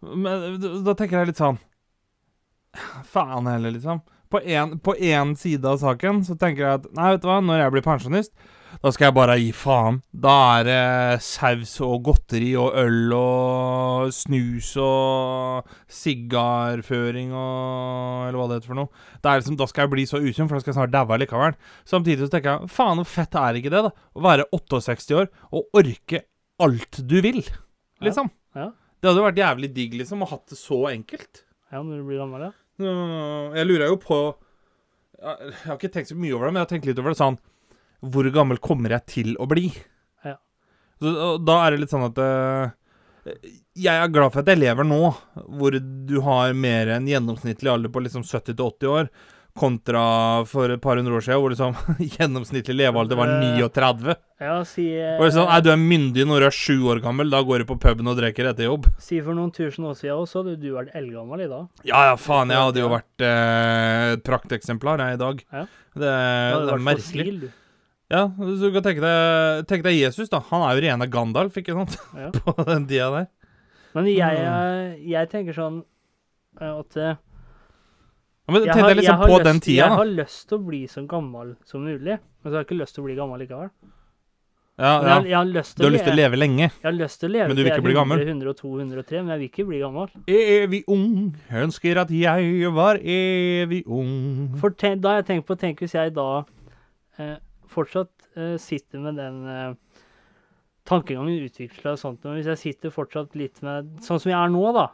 [0.00, 1.58] Men da tenker jeg litt sånn
[3.10, 4.00] Faen heller, liksom.
[4.32, 7.74] På én side av saken så tenker jeg at Nei, vet du hva, når jeg
[7.74, 8.32] blir pensjonist,
[8.82, 10.00] da skal jeg bare gi faen.
[10.10, 18.48] Da er det saus og godteri og øl og snus og sigarføring og Eller hva
[18.50, 19.04] det heter for noe.
[19.20, 21.20] Det er liksom, da skal jeg bli så usunn, for da skal jeg snart daue
[21.22, 21.58] likevel.
[21.88, 23.92] Samtidig så tenker jeg faen, hvor fett er ikke det, da?
[23.94, 26.24] Å være 68 år og orke
[26.64, 27.40] alt du vil,
[28.04, 28.28] liksom.
[28.58, 28.72] Ja.
[29.00, 31.44] Det hadde vært jævlig digg, liksom, å hatt det så enkelt.
[31.70, 32.52] Ja, når du blir gammel, ja.
[32.80, 34.20] Jeg lurer jo på
[35.20, 37.20] Jeg har ikke tenkt så mye over det, men jeg har tenkt litt over det
[37.20, 37.38] sånn
[38.14, 39.68] Hvor gammel kommer jeg til å bli?
[40.26, 40.38] Ja.
[40.98, 43.36] Så, da er det litt sånn at øh,
[43.78, 45.00] Jeg er glad for at jeg lever nå,
[45.58, 49.08] hvor du har mer enn gjennomsnittlig alder på liksom 70-80 år,
[49.54, 50.00] kontra
[50.50, 51.76] for et par hundre år siden, hvor liksom
[52.16, 54.14] gjennomsnittlig levealder var Eh, 39.
[54.42, 57.30] Ja, si, eh, Og sånn, Nei, du er myndig når du er sju år gammel,
[57.30, 58.88] da går du på puben og drikker etter jobb.
[58.98, 61.68] si for noen tusen år siden også, hadde du vært eldgammel i dag.
[61.86, 65.44] Ja ja, faen, jeg hadde jo vært eh, et prakteksemplar jeg i dag.
[65.52, 65.64] Ja.
[65.94, 67.04] Det, det er merkelig.
[67.06, 67.50] fossil, du.
[68.12, 70.42] Ja, hvis du kan tenke deg, tenke deg Jesus, da.
[70.50, 71.94] Han er jo rene Gandalf, ikke sant?
[72.18, 72.28] Ja.
[72.44, 73.30] På den tida der.
[73.94, 74.50] Men jeg, Mm.
[74.50, 75.78] eh, jeg tenker sånn
[76.60, 77.14] eh, at eh,
[78.44, 79.96] Ja, men jeg tenk har, deg liksom har på lyst, den tida, Jeg da.
[79.96, 82.96] har lyst til å bli så gammel som mulig, men så har jeg ikke lyst
[82.98, 83.70] til å bli gammel likevel.
[84.74, 85.02] Ja, ja.
[85.06, 86.66] jeg, jeg har lyst Du har lyst til å leve lenge.
[86.66, 88.22] Jeg har lyst til å leve Men du vil ikke bli gammel?
[88.24, 90.16] 100, 102, 103, men jeg vil ikke bli gammel.
[90.34, 91.06] Evig ung,
[91.62, 94.12] ønsker at jeg var evig ung.
[94.60, 96.28] For ten, da har jeg tenkt på Tenk hvis jeg da
[97.22, 97.36] eh,
[97.70, 100.02] fortsatt eh, sitter med den eh,
[100.90, 104.52] tankegangen utvikla og sånt, men hvis jeg sitter fortsatt litt med Sånn som jeg er
[104.52, 104.90] nå, da.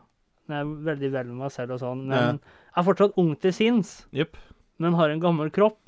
[0.51, 2.45] Jeg er veldig vel med meg selv og sånn, men
[2.77, 4.37] er fortsatt ung til sinns, Jepp.
[4.79, 5.79] men har en gammel kropp.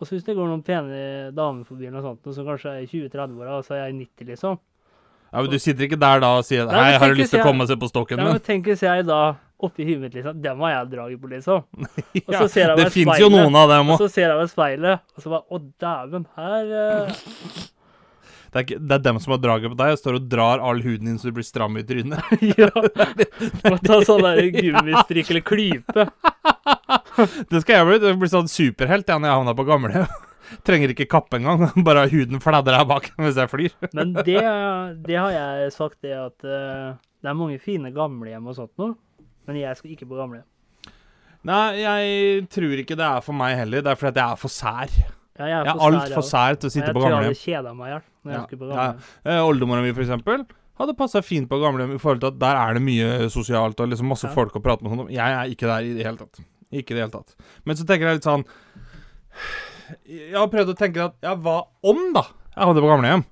[0.00, 2.82] Og så hvis det går noen pene damer forbi eller noe sånt, som kanskje er
[2.82, 4.58] i 20-30-åra, og så er jeg 90, liksom.
[5.34, 7.18] Ja, men Du sitter ikke der da og sier Nei, men Hei, har du tenk
[7.24, 8.32] lyst til å jeg- komme og se på stokken Ja, min?
[8.34, 11.64] men tenk hvis jeg da oppi huet mitt liksom Den må jeg drage på, liksom.
[12.28, 14.02] Og så ser jeg det meg i fins jo speilet, noen av dem Og òg.
[14.04, 17.14] så ser jeg meg i speilet, og så bare Å, dæven, her eh,
[18.54, 20.60] Det, er ikke- det er dem som har draget på deg og står og drar
[20.62, 22.22] all huden din så du blir stram i trynet.
[22.54, 22.68] Ja.
[23.66, 26.04] Må ta sånn der gummistrikk eller klype.
[27.50, 27.98] Det skal jeg bli.
[28.04, 30.06] Det blir sånn superhelt jeg, når jeg havner på gamlehjem.
[30.66, 31.66] Trenger ikke kappe engang.
[31.86, 33.74] Bare huden fladrer her bak mens jeg flyr.
[33.96, 34.38] Men det,
[35.08, 38.92] det har jeg sagt, det at uh, det er mange fine gamlehjem og sånt nå.
[39.48, 40.46] Men jeg skal ikke på gamlehjem.
[41.44, 43.82] Nei, jeg tror ikke det er for meg heller.
[43.84, 44.94] Det er fordi at jeg er for sær.
[45.38, 47.00] Ja, jeg Jeg er er for sær, altfor jeg sær til å sitte jeg på
[47.00, 47.32] tror jeg gamlehjem.
[47.34, 48.74] hadde kjeda meg i hjel når jeg Ja, skulle på ja.
[48.74, 49.08] gamlehjem.
[49.24, 50.44] Eh, Oldemora mi, for eksempel,
[50.78, 53.88] hadde passa fint på gamlehjem i forhold til at der er det mye sosialt og
[53.90, 54.34] liksom masse Ja.
[54.34, 54.92] folk å prate med.
[54.92, 55.10] sånn.
[55.10, 56.40] Jeg er ikke der i det hele tatt.
[56.72, 57.34] Ikke i det hele tatt.
[57.64, 58.44] Men så tenker jeg litt sånn
[60.08, 62.22] Jeg har prøvd å tenke at Ja, hva om, da?
[62.56, 63.24] Jeg hadde på gamlehjem.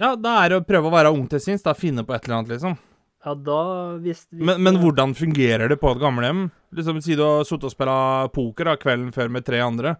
[0.00, 1.62] Ja, da er det å prøve å være ung til sinns.
[1.62, 2.76] Da finne på et eller annet, liksom.
[3.24, 3.56] Ja, da
[4.00, 6.50] hvis, hvis Men, men hvordan fungerer det på et gamlehjem?
[6.72, 9.96] Liksom, Si du har sittet og spilt poker da, kvelden før med tre andre.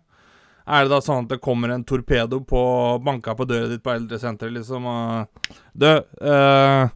[0.67, 2.63] Er det da sånn at det kommer en torpedo på
[3.05, 6.89] banka på døra ditt på eldresenteret, liksom, og Du, eh,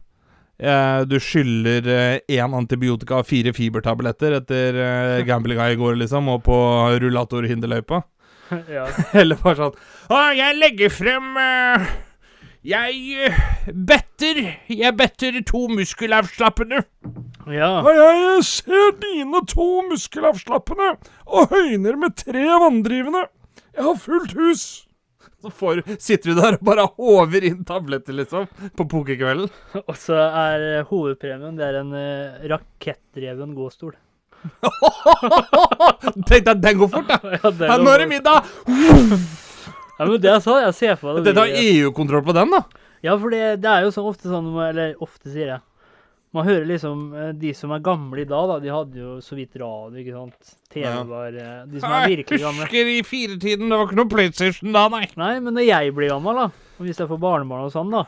[0.59, 1.89] eh, du skylder
[2.29, 6.57] én antibiotika og fire fibertabletter etter uh, gamblinga i går, liksom, og på
[7.01, 8.03] rullatorhinderløypa?
[8.69, 8.85] ja.
[9.19, 9.77] Eller bare sånn
[10.13, 11.85] Å, jeg legger frem eh,
[12.69, 13.39] Jeg uh,
[13.73, 16.83] better Jeg better to muskelavslappende.
[17.49, 17.71] ja.
[17.81, 20.91] Og jeg ser dine to muskelavslappende
[21.25, 23.25] og høyner med tre vanndrivende.
[23.75, 24.65] Jeg har fullt hus.
[25.41, 29.51] Så får, sitter du der og bare håver inn tabletter, liksom, på pokerkvelden.
[29.89, 33.93] Og så er eh, hovedpremien det er en uh, rakettdreven gåstol.
[36.29, 37.19] Tenk deg, den går fort, da.
[37.37, 38.49] Ja, det Ja, nå er det middag!
[39.95, 42.65] Ja, men det jeg sa, jeg ser for meg Dette har EU-kontroll på den, da.
[43.05, 45.61] Ja, for det, det er jo så ofte sånn, eller ofte sier jeg,
[46.35, 49.37] man hører liksom eh, de som er gamle i dag, da, de hadde jo så
[49.37, 50.53] vidt radio, ikke sant.
[50.75, 52.67] TV var eh, De som er virkelig gamle.
[52.67, 55.05] Jeg husker i firetiden, det var ikke noe PlayStation da, nei.
[55.19, 58.03] Nei, men når jeg blir gammel, da, og hvis jeg får barnebarn og sånn, da,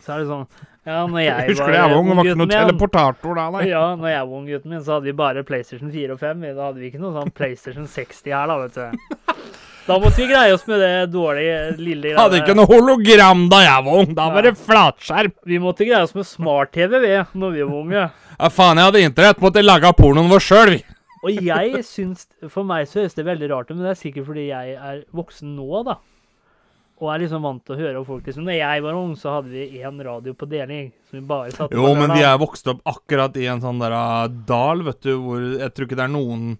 [0.00, 0.46] så er det sånn
[0.88, 3.48] Ja, når jeg Jeg husker var jeg var ung, det var ikke noe teleportator da,
[3.56, 3.64] nei.
[3.74, 6.46] Ja, når jeg var ung gutten min, så hadde vi bare PlayStation 4 og 5.
[6.56, 9.34] Da hadde vi ikke noe sånn PlayStation 60 her, da, vet du.
[9.86, 13.86] Da måtte vi greie oss med det dårlige, lille Hadde ikke noe hologram da jeg
[13.86, 15.34] var ung, da var det flatskjerm.
[15.48, 18.04] Vi måtte greie oss med smart-TV, vi, når vi var unge.
[18.36, 20.84] Ja, faen, jeg hadde internett, måtte lage pornoen vår sjøl, vi.
[21.20, 24.28] Og jeg syns For meg så høres det veldig rart ut, men det er sikkert
[24.30, 25.98] fordi jeg er voksen nå, da.
[27.00, 28.44] Og er liksom vant til å høre folk liksom.
[28.44, 30.90] Når jeg var ung, så hadde vi én radio på deling.
[31.08, 33.94] Som vi bare satte Jo, men vi er vokst opp akkurat i en sånn der
[33.96, 36.50] uh, dal, vet du, hvor jeg tror ikke det er noen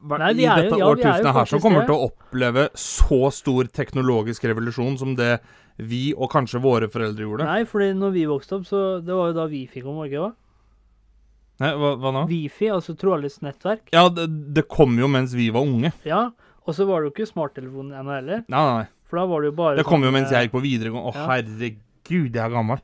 [0.00, 3.18] Nei, de i jo- dette ja, årtusenet de her som kommer til å oppleve så
[3.36, 5.40] stor teknologisk revolusjon som det
[5.76, 7.44] vi og kanskje våre foreldre gjorde.
[7.48, 10.12] Nei, fordi når vi vokste opp, så Det var jo da Wifi kom, var det
[10.14, 10.36] ikke det?
[11.60, 12.22] Nei, hva, hva nå?
[12.30, 13.90] Wifi, altså trådløst nettverk.
[13.92, 15.92] Ja, det, det kom jo mens vi var unge.
[16.08, 16.30] Ja.
[16.66, 18.44] Og så var det jo ikke smarttelefonen ennå heller.
[18.48, 18.88] Nei, nei, nei.
[19.10, 21.10] For da var det jo bare Det kom jo mens jeg gikk på videregående.
[21.10, 21.26] Å, ja.
[21.34, 22.80] herregud, jeg er gammel.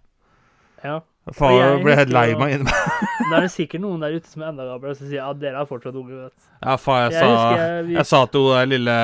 [0.85, 0.96] Ja.
[1.34, 3.06] Faen, ble helt lei meg inni meg.
[3.30, 5.58] Da er det sikkert noen der ute som er enda gamlere, som sier at dere
[5.58, 6.20] er fortsatt unge.
[6.20, 6.44] vet.
[6.62, 8.96] Ja, faen, jeg Jeg sa jeg- vi- Jeg sa til hun der lille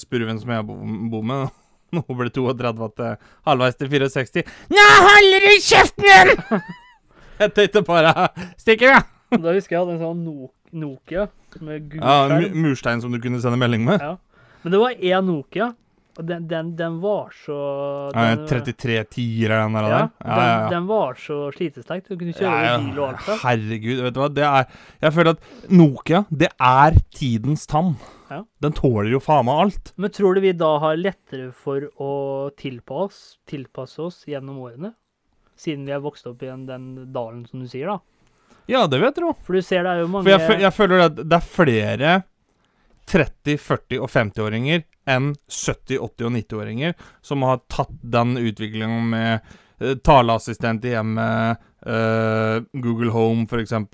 [0.00, 1.50] spurven som jeg bo- bor med,
[1.92, 6.62] nå ble 32, at eh, halvveis til 64 Nå holder du kjeften din!
[7.44, 9.02] jeg tenkte bare Stikker, jeg.
[9.42, 11.28] Da husker jeg hadde en sånn no Nokia
[11.60, 14.00] med gul Ja, murstein som du kunne sende melding med.
[14.00, 14.16] Ja.
[14.64, 15.74] Men det var én Nokia,
[16.14, 17.54] Og den, den, den var så
[18.14, 19.86] Ja, den, 3310 er den der?
[19.90, 20.42] ja, der.
[20.64, 22.04] Den, den var så slitesterk.
[22.06, 22.76] Du kunne kjøre Ja, ja.
[22.78, 23.24] bil og alt.
[23.26, 23.38] da.
[23.42, 24.28] Herregud, vet du hva.
[24.36, 24.68] Det er
[25.02, 27.96] Jeg føler at Nokia, det er tidens tann.
[28.30, 28.42] Ja.
[28.62, 29.92] Den tåler jo faen meg alt.
[29.98, 32.12] Men tror du vi da har lettere for å
[32.56, 34.94] tilpasse tilpasse oss gjennom årene?
[35.58, 36.66] Siden vi er vokst opp i den,
[37.14, 37.98] dalen, som du sier, da.
[38.70, 39.34] Ja, det jeg tro.
[39.44, 42.14] For du ser det er jo mange For jeg, jeg føler at det er flere
[43.10, 49.40] 30-, 40- og 50-åringer enn 70-, 80- og 90-åringer som har tatt den utviklingen med
[49.80, 53.84] eh, taleassistent i hjemmet, uh, Google Home f.eks., Ja.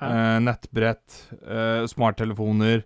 [0.00, 2.84] eh, nettbrett, uh, smarttelefoner.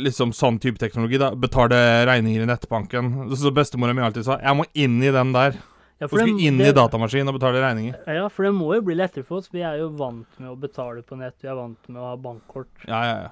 [0.00, 1.18] liksom sånn type teknologi.
[1.18, 3.28] da Betale regninger i nettbanken.
[3.28, 5.54] Så, så bestemora mi alltid sa 'jeg må inn i den der'.
[6.00, 7.94] ja, for skulle inn det- i datamaskinen og betale regninger.
[8.06, 9.48] Ja, for det må jo bli lettere for oss.
[9.52, 11.34] Vi er jo vant med å betale på nett.
[11.42, 12.68] Vi er vant med å ha bankkort.
[12.88, 13.28] Ja, ja, ja.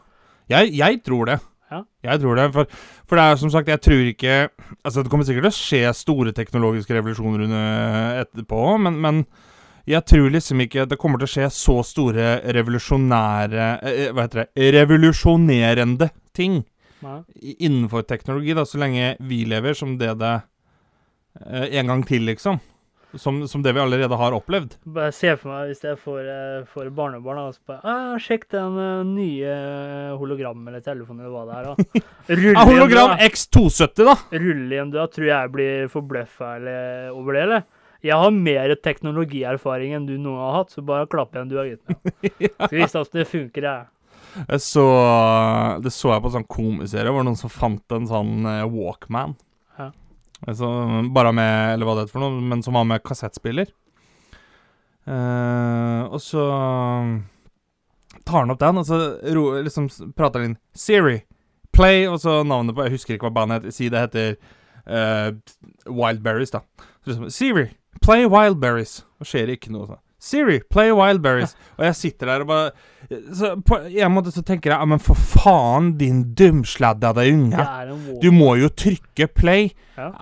[0.51, 1.41] Jeg, jeg tror det.
[1.69, 1.83] Ja.
[2.07, 2.47] Jeg tror det.
[2.55, 2.71] For,
[3.09, 4.37] for det er som sagt, jeg tror ikke
[4.85, 9.23] Altså, det kommer sikkert til å skje store teknologiske revolusjoner etterpå, men, men
[9.89, 14.45] jeg tror liksom ikke det kommer til å skje så store revolusjonære eh, Hva heter
[14.45, 14.69] det?
[14.79, 16.63] Revolusjonerende ting
[17.05, 17.21] Nei.
[17.63, 20.35] innenfor teknologi, da, så lenge vi lever som det det
[21.45, 22.61] eh, En gang til, liksom.
[23.17, 24.75] Som, som det vi allerede har opplevd.
[24.85, 28.45] Bare se for meg hvis jeg får, eh, får barnebarn og så bare ah, 'Sjekk
[28.53, 29.55] den uh, nye
[30.21, 32.03] hologram eller telefonen eller hva det er', da.
[32.43, 34.17] Rull Ja, hologram X270, da!
[34.37, 35.09] Rull igjen, da.
[35.09, 36.53] Tror jeg blir forbløffa
[37.17, 37.69] over det, eller?
[38.05, 41.73] Jeg har mer teknologierfaring enn du noen har hatt, så bare klapp igjen, du er
[41.73, 41.97] gutten.
[42.69, 43.89] Skal vise at det funker, jeg.
[44.39, 44.85] Jeg så,
[45.83, 49.35] det så jeg på en sånn komiserie hvor noen som fant en sånn eh, Walkman.
[49.81, 49.89] Ja.
[50.47, 50.69] Altså,
[51.15, 53.73] bare med Eller hva det heter for noe, men som var med kassettspiller.
[55.09, 56.45] Eh, og så
[58.29, 58.99] tar han opp den, og så
[59.35, 61.23] ro, liksom prater han inn Siri,
[61.73, 63.77] play, og så navnet på Jeg husker ikke hva bandet heter.
[63.77, 64.37] Si det heter
[64.87, 65.31] eh,
[65.89, 66.63] Wildberries, da.
[67.03, 67.67] Så liksom, Siri,
[68.05, 69.01] play Wildberries.
[69.19, 70.05] Og skjer ikke noe sånn.
[70.29, 71.57] Siri, play Wildberries.
[71.79, 72.71] Og jeg sitter der og bare
[73.09, 77.65] så På en måte så tenker jeg Ja, men for faen, din dumsladdede unge.
[78.23, 79.71] Du må jo trykke play.
[79.97, 80.13] Ja.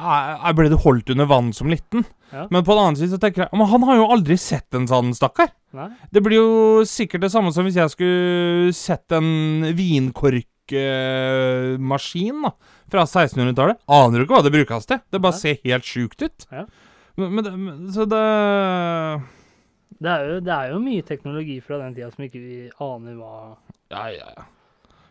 [0.47, 2.01] Jeg, ble du holdt under vann som liten?
[2.33, 2.42] Ja.
[2.51, 4.88] Men på den annen side så tenker jeg Men han har jo aldri sett en
[4.90, 5.51] sånn, stakkar.
[6.12, 6.51] Det blir jo
[6.88, 9.31] sikkert det samme som hvis jeg skulle sett en
[9.77, 12.51] vinkorkmaskin da
[12.87, 13.77] fra 1600-tallet.
[13.90, 14.99] Aner du ikke hva det brukes til?
[15.11, 15.38] Det bare ja.
[15.42, 16.38] ser helt sjukt ut.
[16.53, 16.64] Ja.
[17.16, 18.25] Men, men Så det
[19.96, 23.14] Det er, jo, det er jo mye teknologi fra den tida som ikke vi aner
[23.16, 23.37] hva
[23.94, 24.44] Ja, ja, ja.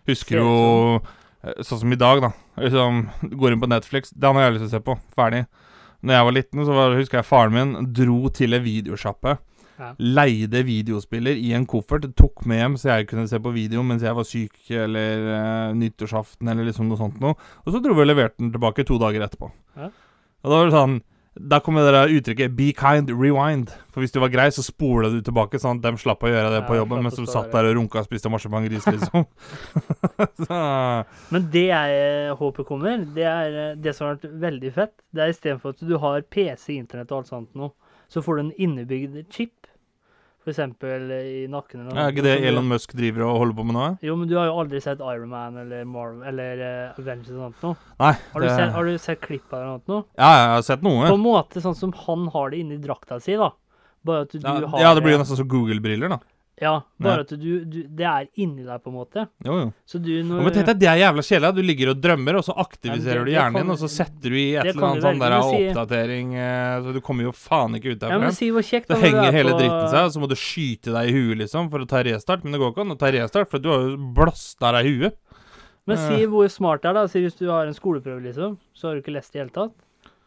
[0.06, 0.52] Husker jo
[1.00, 2.32] eh, Sånn som i dag, da.
[2.62, 3.02] Liksom,
[3.34, 4.13] går inn på Netflix.
[4.13, 4.98] Det har jeg lyst til å se på.
[5.17, 5.43] Ferdig.
[6.06, 9.36] Når jeg var liten, så var, husker jeg faren min dro til en videosjappe.
[9.76, 9.89] Ja.
[10.00, 12.06] Leide videospiller i en koffert.
[12.17, 15.74] Tok med hjem så jeg kunne se på video mens jeg var syk, eller uh,
[15.78, 17.36] nyttårsaften, eller liksom noe sånt noe.
[17.65, 19.50] Og så dro vi og leverte den tilbake to dager etterpå.
[19.80, 19.89] Ja.
[20.45, 20.98] Og da var det sånn
[21.36, 23.74] Da kommer det der uttrykket 'be kind, rewind'.
[23.91, 26.52] For hvis du var grei, så spola du tilbake, sånn at de slapp å gjøre
[26.54, 29.26] det på jobben mens du satt der, og runka og spiste marsipangris, liksom.
[30.48, 30.60] så,
[31.36, 34.95] Men det jeg håper kommer, det er eh, det som har vært veldig fett.
[35.12, 37.71] Det er istedenfor at du har PC, internett og alt sånt nå,
[38.08, 39.67] så får du en innebygd chip.
[40.46, 42.04] For eksempel i nakken eller noe.
[42.04, 43.86] er ikke det Elon Musk driver og holder på med nå?
[44.06, 47.56] Jo, men du har jo aldri sett Iron Man eller Marvel eller uh, Avengers og
[47.64, 47.80] sånt.
[47.98, 48.12] Nei.
[48.14, 50.06] Har du, det, sett, har du sett klipp av det eller noe?
[50.22, 51.08] Ja, jeg har sett noe.
[51.10, 53.50] På en måte sånn som han har det inni drakta si, da.
[54.06, 56.22] Bare at du Ja, har ja, det blir jo nesten som Google-briller, da.
[56.62, 57.20] Ja, bare Ja.
[57.26, 59.28] at du, du Det er inni deg, på en måte.
[59.44, 59.74] Jo, jo.
[59.86, 61.56] Så du når Ja, men tenk deg, det er jævla kjedelig.
[61.56, 64.30] Du ligger og drømmer, og så Ja, aktiviserer det- du hjernen din, og så setter
[64.30, 67.76] du i et eller annet sånn der si- oppdatering eh, Så du kommer jo faen
[67.76, 68.20] ikke ut Ja, derfra.
[68.22, 70.36] men si hvor kjekt Så henger er hele på- dritten seg, og så må du
[70.36, 72.44] skyte deg i huet, liksom, for å ta restart.
[72.46, 74.96] Men det går ikke an å ta restart, for du har jo blåsta deg i
[75.00, 75.13] huet.
[75.86, 76.08] Men Eh.
[76.18, 77.06] si hvor smart det er, da.
[77.08, 79.68] Si hvis du har en skoleprøve, liksom, så har du ikke lest i det hele
[79.68, 79.74] tatt.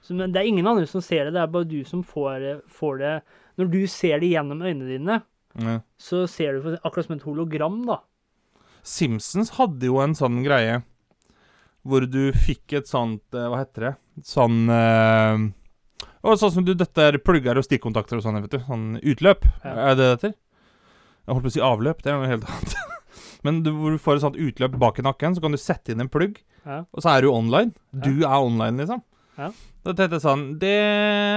[0.04, 2.60] Så, men det er ingen andre som ser det, det er bare du som får,
[2.68, 3.22] får det
[3.58, 5.22] Når du ser det gjennom øynene dine,
[5.58, 5.78] Ja.
[5.98, 8.00] så ser du for, akkurat som et hologram, da.
[8.86, 10.82] Simpsons hadde jo en sånn greie
[11.88, 13.92] hvor du fikk et sånt eh, Hva heter det?
[14.28, 15.46] Sånn øh,
[16.36, 18.58] Sånn som du Dette er plugger og stikkontakter og sånn, vet du.
[18.66, 19.46] Sånn utløp.
[19.64, 19.72] Ja.
[19.90, 20.34] Er det det heter?
[21.28, 22.02] Jeg holdt på å si avløp.
[22.04, 22.74] Det er noe helt annet.
[23.46, 25.94] Men du, hvor du får et sånt utløp bak i nakken, så kan du sette
[25.94, 26.82] inn en plugg, Ja.
[26.92, 27.72] og så er du online.
[27.94, 29.00] Du er online, liksom.
[29.38, 29.52] Ja.
[29.86, 30.74] Da tenkte jeg sånn Det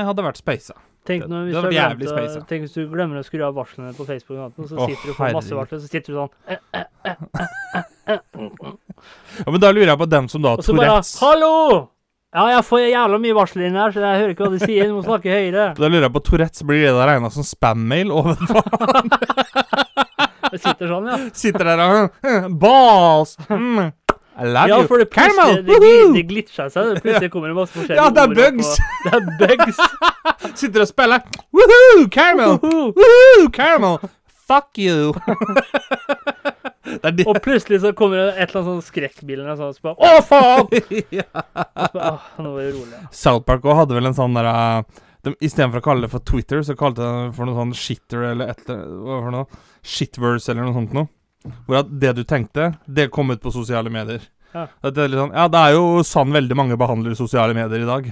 [0.09, 0.73] hadde vært speisa.
[1.07, 2.43] Tenk, nå, hvis det hadde glemt space, ja.
[2.45, 5.13] tenk hvis du glemmer å skru av varslene på Facebook, og så sitter sitter du
[5.13, 6.59] og får masse varsler, så sitter du sånn eh,
[9.41, 11.15] Ja, men da lurer jeg på dem som da har Og så bare Tourettes.
[11.21, 11.55] 'Hallo!
[12.31, 14.87] Ja, jeg får jævla mye varsler inn her, så jeg hører ikke hva de sier.
[14.87, 16.63] Du må snakke høyere.' Da lurer jeg på Tourettes.
[16.67, 18.13] Blir det da regna som spam-mail?
[18.13, 18.61] ovenfor?
[20.51, 21.17] Det sitter sånn, ja.
[21.31, 23.37] Sitter der og Balls!
[23.47, 23.93] Mm.
[24.41, 25.75] I love Ja, for det plutselig det,
[26.15, 26.83] det glitcha seg.
[26.95, 28.69] Det plutselig kommer det masse forskjellige Ja, det er ord bugs.
[28.77, 29.77] På, Det er bugs.
[30.61, 31.19] Sitter og spiller.
[31.53, 32.07] Woohoo!
[32.09, 32.53] Caramel!
[32.63, 33.45] Woohoo!
[33.53, 33.95] Caramel!
[34.49, 35.13] Fuck you!
[37.29, 40.11] Og plutselig så kommer det et eller annet sånn skrekkbilde eller sånn, så bare Å,
[40.25, 40.65] faen!
[41.13, 41.23] ja.
[41.93, 42.97] Bare, Åh, nå var det rolig.
[43.15, 44.81] South Park også hadde vel en sånn der uh,
[45.23, 48.19] de, Istedenfor å kalle det for Twitter, så kalte de det for noe sånn shitter
[48.33, 49.45] eller et eller noe?
[49.85, 51.07] Shitverse eller noe sånt noe.
[51.65, 54.23] Hvor at det du tenkte, det kom ut på sosiale medier.
[54.51, 54.67] Ja.
[54.83, 58.09] Det er sånn, ja, det er jo sånn veldig mange behandler sosiale medier i dag.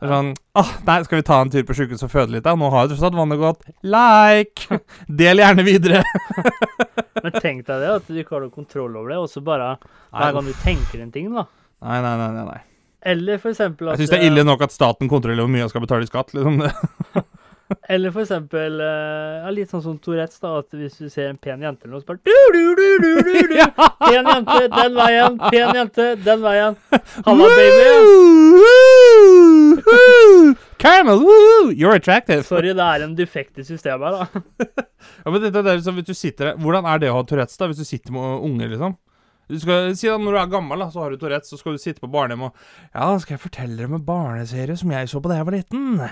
[0.00, 2.44] Det er sånn ah, Nei, skal vi ta en tur på sjukehuset og føde litt,
[2.46, 2.54] da?
[2.56, 3.66] Nå har jo tross alt vannet gått.
[3.84, 4.80] Like!
[5.20, 6.00] Del gjerne videre.
[7.22, 9.74] Men tenk deg det, at du ikke har noe kontroll over det, og så bare
[9.76, 11.46] hver gang du tenker en ting, da.
[11.84, 12.16] nei, nei.
[12.16, 12.60] nei, nei, nei.
[13.10, 15.62] Eller for eksempel at Jeg syns det er ille nok at staten kontrollerer hvor mye
[15.62, 16.34] jeg skal betale i skatt.
[16.36, 16.72] liksom det.
[17.88, 21.38] Eller for eksempel eh, ja, litt sånn som Tourettes, da, at hvis du ser en
[21.40, 23.56] pen jente eller noe, så bare du, du, du, du, du, du.
[24.06, 25.38] Pen jente, den veien.
[25.50, 26.74] Pen jente, den veien.
[27.26, 27.86] Halla, baby.
[30.80, 31.20] Caramel!
[31.76, 32.46] You're attractive.
[32.48, 34.26] Sorry, det er en defekt i systemet her, da.
[35.24, 37.56] Ja, men dette der, liksom, hvis du sitter der, Hvordan er det å ha Tourettes,
[37.60, 38.92] da, hvis du sitter med unger, liksom?
[39.50, 41.74] Du skal, si da, Når du er gammel, da, så har du Tourettes, så skal
[41.74, 42.60] du sitte på barnehjem og
[42.94, 45.56] Ja, skal jeg fortelle dere om en barneserie som jeg så på da jeg var
[45.58, 46.04] liten?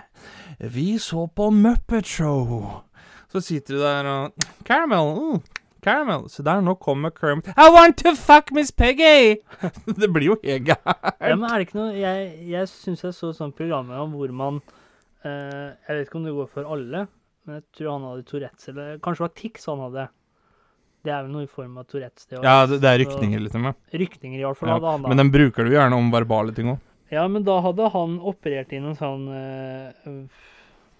[0.74, 2.82] Vi så på Muppet Show.
[3.30, 6.26] Så sitter du der og Caramel, uh, caramel.
[6.32, 7.50] Se der, nå kommer Kermit.
[7.54, 9.38] I want to fuck Miss Peggy!
[10.00, 11.14] det blir jo helt gærent.
[11.20, 14.60] Ja, men er det ikke noe Jeg, jeg syns jeg så sånn program hvor man
[15.24, 17.06] eh, Jeg vet ikke om det går for alle,
[17.46, 20.08] men jeg tror han hadde Tourettes, eller kanskje det var Tix han hadde.
[21.08, 22.44] Det er vel noe i form av Tourettes, det òg.
[22.44, 23.64] Ja, det, det er rykninger, liksom.
[23.70, 23.74] Ja.
[24.02, 24.68] Rykninger, i hvert fall.
[24.68, 25.12] Ja, hadde han da.
[25.14, 26.84] men den bruker du gjerne om verbale ting òg.
[27.08, 30.24] Ja, men da hadde han operert inn en sånn eh,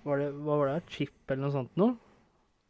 [0.09, 0.79] var det, Hva var det?
[0.95, 1.99] Chip eller noe sånt noe?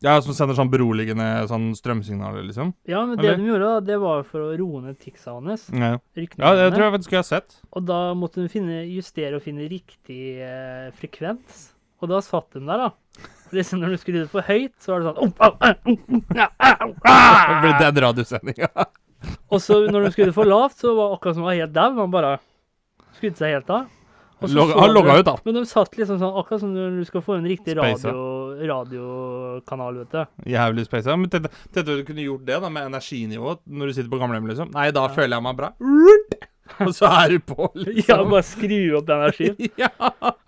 [0.02, 2.70] Ja, som sender sånn beroligende sånn strømsignaler, liksom.
[2.86, 3.40] Ja, men det Eller?
[3.40, 5.66] de gjorde, da, det var for å roe ned ticsa hans.
[5.74, 7.56] Ja, ja det tror jeg faktisk jeg har sett.
[7.74, 11.64] Og da måtte de finne, justere og finne riktig eh, frekvens.
[11.98, 13.28] Og da satt de der, da.
[13.56, 15.72] Liksom Når du skrudde for høyt, så var det sånn au, au, au,
[16.28, 16.46] Det ble
[17.10, 18.68] ah!» den radiosendinga.
[19.52, 21.72] Og så når du skrudde for lavt, så var det akkurat som han var helt
[21.74, 21.94] dau.
[21.98, 22.34] Han bare
[23.16, 23.88] skrudde seg helt av.
[24.54, 25.34] Log- han logga ut, da.
[25.42, 28.12] Men de satt liksom sånn, akkurat som når du skal få en riktig radio,
[28.70, 30.52] radiokanal, vet du.
[30.52, 31.16] Jævlig space.
[31.18, 31.50] Men tenkte
[31.82, 34.70] at du kunne gjort det da med energinivået når du sitter på gamlehjem, liksom?
[34.76, 35.72] Nei, da føler jeg meg bra.
[36.86, 38.04] Og så er du på, liksom.
[38.08, 39.56] Ja, bare skru opp energien.
[39.82, 39.90] Ja.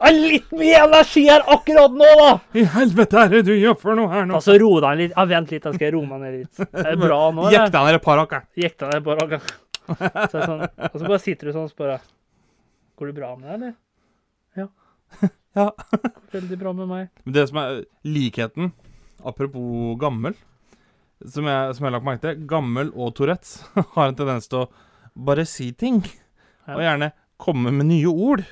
[0.00, 2.28] Er litt mye energi her akkurat nå, da!
[2.56, 4.38] I helvete er det du gjør for noe her nå?
[4.38, 5.14] Og så ro deg litt.
[5.16, 6.62] Ja, vent litt, da skal jeg roe meg ned litt.
[6.80, 7.74] Det er bra nå, Jekk eller?
[7.76, 8.34] deg ned et par hakk.
[8.64, 9.52] Jekta deg bare et
[9.90, 10.64] Så er det sånn.
[10.90, 12.08] Og så bare sitter du sånn og spør deg,
[13.00, 13.74] Går det bra med deg, eller?
[14.60, 14.68] Ja.
[15.56, 15.68] Ja.
[16.34, 17.08] Veldig bra med meg.
[17.24, 18.70] Men det som er likheten,
[19.26, 20.36] apropos gammel,
[21.28, 23.58] som jeg, som jeg har lagt merke til Gammel og Tourettes
[23.96, 24.68] har en tendens til å
[25.14, 26.02] bare si ting.
[26.70, 28.44] Og gjerne komme med nye ord.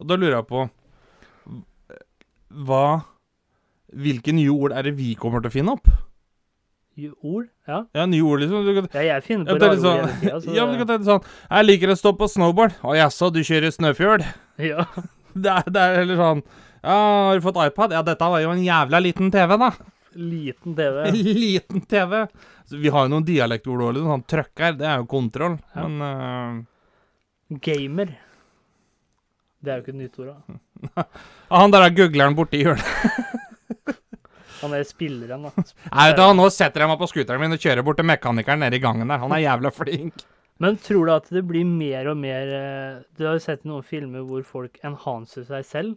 [0.00, 0.64] Og da lurer jeg på
[2.64, 2.86] Hva
[3.94, 5.86] Hvilke nye ord er det vi kommer til å finne opp?
[6.94, 7.46] Nye Ord?
[7.66, 7.80] Ja.
[7.94, 8.66] Ja, nye ord, liksom.
[8.66, 10.40] Du kan, ja jeg finner på det rare ord sånn, hele tida.
[10.44, 12.76] Så ja, men du kan tenke sånn Jeg liker å stå på snowboard.
[12.86, 14.26] Å jaså, du kjører snøfjøl?
[14.70, 14.86] ja.
[15.34, 17.94] Det er, det er heller sånn Ja, har du fått iPad?
[17.96, 19.70] Ja, dette var jo en jævla liten TV, da.
[20.14, 21.00] Liten TV.
[21.12, 22.26] Liten TV.
[22.64, 23.96] Så vi har jo noen dialektord òg.
[23.96, 24.12] Liksom.
[24.12, 25.58] Sånn trøkker, det er jo kontroll.
[25.74, 25.88] Ja.
[25.88, 27.58] Men uh...
[27.64, 28.14] Gamer.
[29.64, 31.06] Det er jo ikke et nytt ord, da.
[31.54, 32.88] Han der er googleren borti hjørnet.
[34.64, 35.64] Han er spilleren, da.
[35.90, 38.62] Nei, vet du, Nå setter jeg meg på scooteren min og kjører bort til mekanikeren
[38.64, 39.20] nede i gangen der.
[39.20, 40.24] Han er jævla flink.
[40.62, 43.82] Men tror du at det blir mer og mer eh, Du har jo sett noen
[43.84, 45.96] filmer hvor folk enhancer seg selv.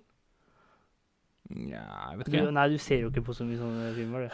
[1.47, 4.33] Ja, jeg vet Du, nei, du ser jo ikke på så mye sånne filmer, du.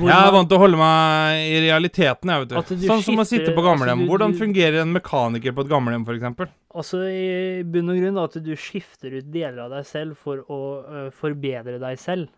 [0.00, 2.74] Hvor Jeg er vant til å holde meg i realiteten, jeg, vet du.
[2.80, 4.00] du Sånn som å sitte på gamlehjem.
[4.00, 6.52] altså, Hvordan fungerer en mekaniker på et gamlehjem, f.eks.?
[6.72, 10.40] Altså i bunn og grunn da, at du skifter ut deler av deg selv for
[10.48, 12.30] å uh, forbedre deg selv.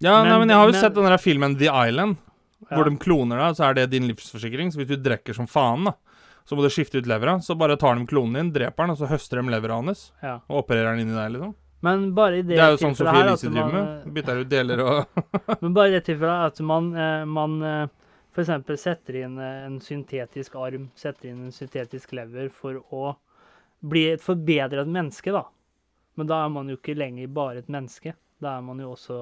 [0.00, 2.16] Ja, Men- nei, men jeg har jo men- sett den der filmen The Island,
[2.70, 2.76] Ja.
[2.76, 4.68] hvor de kloner deg, så er det din livsforsikring.
[4.70, 5.92] Så hvis du drikker som faen, da,
[6.46, 7.38] så må du skifte ut levera.
[7.40, 10.40] Så bare tar de klonen din, dreper den, og så høster de levera hans Ja.
[10.48, 11.54] og opererer den inni deg, liksom.
[11.80, 14.14] Men bare i det, Det er jo sånn Sofie Elise driver man, med.
[14.16, 17.92] Bytter ut deler og eh, Men bare i det tilfellet at man, eh, man f.eks.
[18.34, 23.12] for eksempel setter inn eh, en syntetisk arm, setter inn en syntetisk lever for å
[23.78, 25.44] bli et forbedret menneske, da.
[26.18, 28.16] Men da er man jo ikke lenger bare et menneske.
[28.42, 29.18] Da er man jo også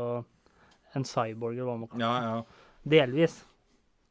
[0.97, 2.70] en cyborg, eller hva man kan Ja, ja.
[2.89, 3.43] Delvis.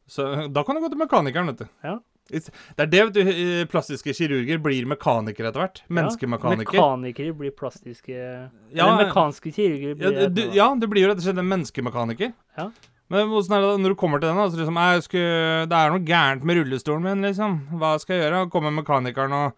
[0.05, 1.71] Så da kan du gå til mekanikeren, vet du.
[1.81, 1.95] Ja.
[2.31, 3.21] It's- Det er det, vet du.
[3.29, 5.81] eh, Plastiske kirurger blir mekanikere etter hvert.
[5.89, 6.73] Menneskemekaniker.
[6.73, 8.09] Ja, mekanikere blir plastiske
[8.73, 11.49] Ja, Eller mekanske kirurger Ja, blir du, ja, du blir jo rett og slett en
[11.53, 12.33] menneskemekaniker.
[12.57, 12.69] Ja.
[13.13, 14.47] Men hvordan er det når du kommer til den, da?
[14.49, 17.59] Så liksom, jeg skulle, det er noe gærent med rullestolen min, liksom.
[17.77, 18.49] Hva skal jeg gjøre?
[18.49, 19.53] Kommer mekanikeren og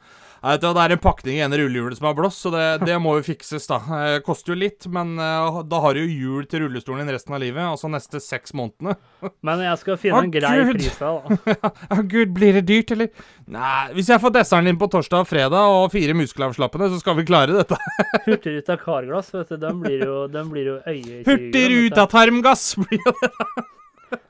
[0.54, 3.16] vet, Det er en pakning i ene rullehjulet som har blåst, så det, det må
[3.18, 3.78] jo fikses, da.
[3.88, 7.36] Det koster jo litt, men eh, da har du jo hjul til rullestolen din resten
[7.36, 8.96] av livet, altså neste seks månedene.
[9.48, 10.72] Men jeg skal finne Å, en grei Gud.
[10.78, 11.12] pris da.
[11.18, 13.10] Å Å gud, blir det dyrt, eller?
[13.52, 17.18] Nei, hvis jeg får desserten din på torsdag og fredag og fire muskelavslappende, så skal
[17.20, 17.78] vi klare dette.
[18.28, 21.28] Hurtigruta karglass, vet du, den blir jo, den blir jo øyekirurger.
[21.32, 23.32] Hurtigruta-tarmgass blir jo det.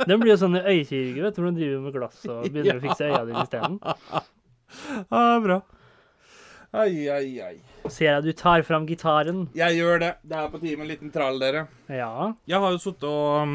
[0.08, 2.86] Den blir jo sånne øyekirurger, vet du, hvor de driver med glass og begynner å
[2.88, 3.82] fikse øya dine isteden.
[5.12, 5.60] Ja, bra.
[6.76, 7.56] Ai, ai, ai.
[7.88, 9.46] Ser jeg du tar fram gitaren.
[9.56, 10.10] Jeg gjør det.
[10.28, 11.64] Det er på tide med en liten trall, dere.
[11.88, 12.34] Ja.
[12.50, 13.54] Jeg har jo sittet og um,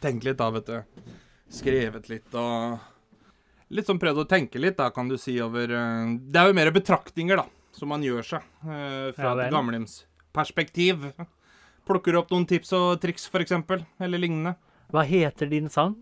[0.00, 1.04] tenkt litt, da, vet du.
[1.50, 2.86] Skrevet litt og
[3.70, 6.56] Litt sånn prøvd å tenke litt, da, kan du si, over uh, Det er jo
[6.58, 7.44] mer betraktninger, da,
[7.76, 11.04] som man gjør seg uh, fra Ja et gamlehjemsperspektiv.
[11.86, 14.56] Plukker opp noen tips og triks, eksempel, eller lignende.
[14.90, 16.00] Hva heter din sang?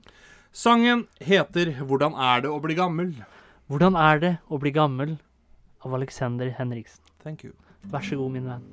[0.52, 3.18] Sangen heter 'Hvordan er det å bli gammel'.
[3.68, 5.18] Hvordan er det å bli gammel?
[5.84, 7.02] Av Alexander Henriksen.
[7.22, 7.52] Thank you.
[7.92, 8.64] Vær så god, min venn.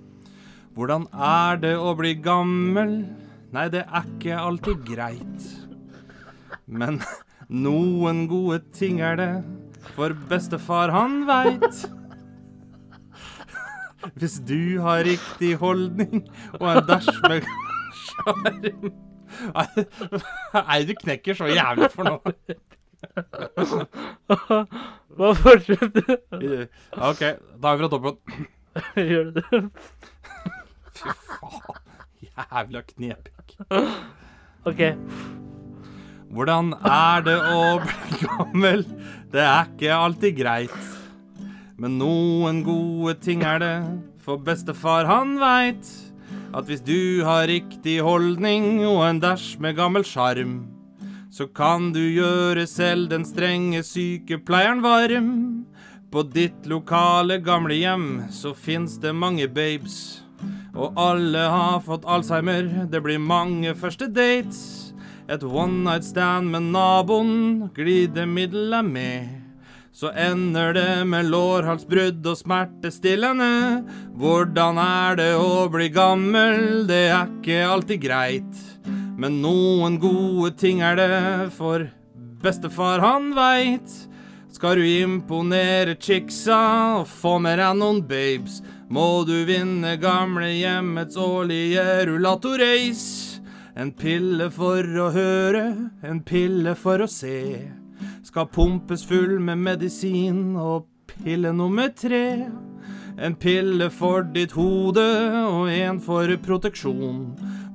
[0.76, 2.98] Hvordan er det å bli gammel?
[3.56, 5.46] Nei, det er ikke alltid greit.
[6.66, 7.00] Men
[7.48, 9.30] noen gode ting er det,
[9.96, 11.86] for bestefar han veit.
[14.20, 16.26] Hvis du har riktig holdning
[16.60, 17.48] og en dæsj med
[18.06, 18.92] sjarm
[19.56, 22.36] Nei, du knekker så jævlig for noe.
[25.16, 26.10] Hva fortsetter
[26.98, 28.16] OK, da er vi fra toppen.
[29.12, 29.62] Gjør du det?
[30.96, 31.80] Fy faen.
[32.26, 33.48] Jævla knepik.
[34.68, 34.82] OK.
[36.36, 38.82] Hvordan er det å bli gammel?
[39.32, 40.80] Det er ikke alltid greit.
[41.80, 43.76] Men noen gode ting er det,
[44.24, 45.88] for bestefar han veit
[46.56, 50.54] at hvis du har riktig holdning og en dæsj med gammel sjarm,
[51.36, 55.32] så kan du gjøre selv den strenge sykepleieren varm.
[56.08, 60.22] På ditt lokale gamlehjem så fins det mange babes.
[60.72, 64.94] Og alle har fått alzheimer, det blir mange første dates.
[65.28, 69.34] Et one night stand med naboen, glidemiddel er med.
[69.92, 73.84] Så ender det med lårhalsbrudd og smertestillende.
[74.16, 76.86] Hvordan er det å bli gammel?
[76.88, 78.75] Det er ikke alltid greit.
[79.18, 81.88] Men noen gode ting er det, for
[82.44, 83.94] bestefar han veit.
[84.56, 86.58] Skal du imponere chicksa
[87.02, 93.42] og få med deg noen babes, må du vinne gamlehjemmets årlige rullatorrace.
[93.76, 95.66] En pille for å høre,
[96.08, 97.68] en pille for å se.
[98.24, 102.48] Skal pumpes full med medisin og pille nummer tre.
[103.16, 105.04] En pille for ditt hode
[105.48, 107.22] og en for proteksjon.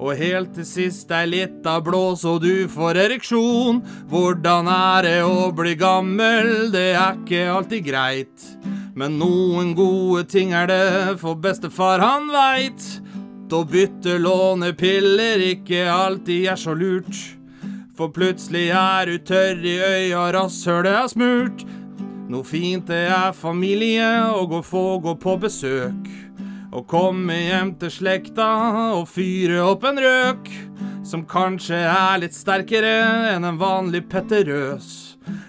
[0.01, 3.81] Og helt til sist ei lita blå så du får ereksjon.
[4.13, 6.69] Hvordan er det å bli gammel?
[6.75, 8.47] Det er ikke alltid greit.
[8.93, 12.85] Men noen gode ting er det, for bestefar han veit.
[13.51, 17.17] Å bytte lånepiller ikke alltid er så lurt.
[17.97, 21.65] For plutselig er du tørr i øya, rasshølet er smurt.
[22.31, 26.05] Noe fint det er familie å gå få gå på besøk.
[26.71, 28.47] Å komme hjem til slekta
[29.01, 30.47] og fyre opp en røk.
[31.03, 32.93] Som kanskje er litt sterkere
[33.33, 34.93] enn en vanlig petterøs.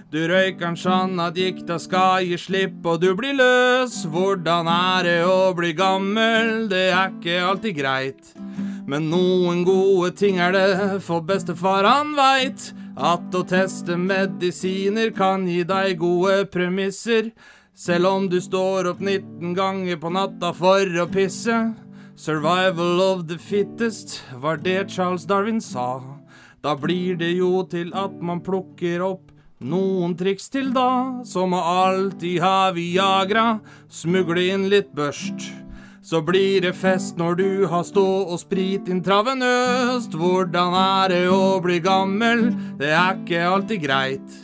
[0.09, 4.01] Du røyker'n sånn at gikta skal gi slipp og du blir løs.
[4.09, 6.65] Hvordan er det å bli gammel?
[6.71, 8.33] Det er ikke alltid greit.
[8.89, 10.69] Men noen gode ting er det,
[11.05, 17.31] for bestefar han veit at å teste medisiner kan gi deg gode premisser.
[17.73, 21.57] Selv om du står opp 19 ganger på natta for å pisse.
[22.15, 26.01] Survival of the fittest var det Charles Darwin sa.
[26.61, 29.31] Da blir det jo til at man plukker opp
[29.61, 35.51] noen triks til da, som å alltid ha Viagra, smugle inn litt børst.
[36.01, 40.15] Så blir det fest når du har stå og sprit intravenøst.
[40.17, 42.47] Hvordan er det å bli gammel?
[42.79, 44.39] Det er ikke alltid greit.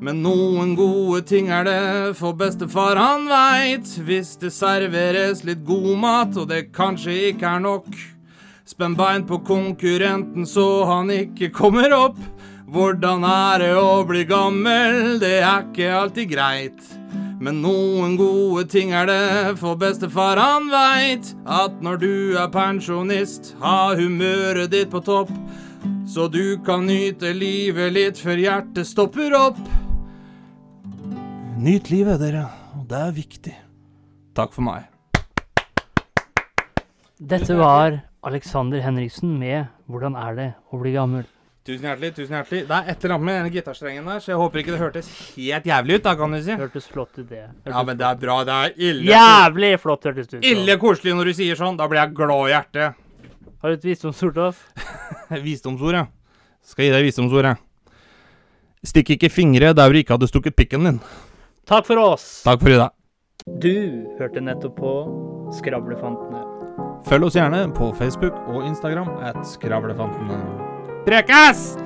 [0.00, 3.92] Men noen gode ting er det, for bestefar han veit.
[4.08, 8.00] Hvis det serveres litt god mat, og det kanskje ikke er nok.
[8.64, 12.20] Spenn bein på konkurrenten så han ikke kommer opp.
[12.64, 15.18] Hvordan er det å bli gammel?
[15.20, 16.94] Det er ikke alltid greit.
[17.44, 23.50] Men noen gode ting er det, for bestefar han veit at når du er pensjonist,
[23.60, 25.32] ha humøret ditt på topp.
[26.08, 29.60] Så du kan nyte livet litt før hjertet stopper opp.
[31.60, 32.46] Nyt livet, dere.
[32.88, 33.54] Det er viktig.
[34.36, 34.88] Takk for meg.
[37.20, 41.33] Dette var Alexander Henriksen med 'Hvordan er det å bli gammel'.
[41.64, 42.10] Tusen hjertelig.
[42.14, 44.72] tusen hjertelig Det er et eller annet med denne gitarstrengen der, så jeg håper ikke
[44.74, 45.06] det hørtes
[45.36, 46.02] helt jævlig ut.
[46.04, 46.56] da, kan du si.
[46.60, 47.38] Hørtes flott ut, det.
[47.64, 48.36] Hørtes Ja, men det er bra.
[48.44, 50.44] Det er ille, Jævlig flott hørtes det ut.
[50.44, 51.78] ille koselig når du sier sånn.
[51.80, 53.00] Da blir jeg glad i hjertet.
[53.64, 54.60] Har du et visdomsord til oss?
[55.46, 56.04] Visdomsord, ja.
[56.64, 57.56] Skal gi deg visdomsord, jeg.
[58.84, 61.00] Stikk ikke fingre der hvor du ikke hadde stukket pikken din.
[61.64, 62.42] Takk for oss.
[62.44, 62.92] Takk for i dag.
[63.60, 63.72] Du
[64.20, 64.92] hørte nettopp på
[65.56, 66.44] Skravlefantene.
[67.08, 70.73] Følg oss gjerne på Facebook og Instagram at Skravlefantene.
[71.04, 71.76] Trecas!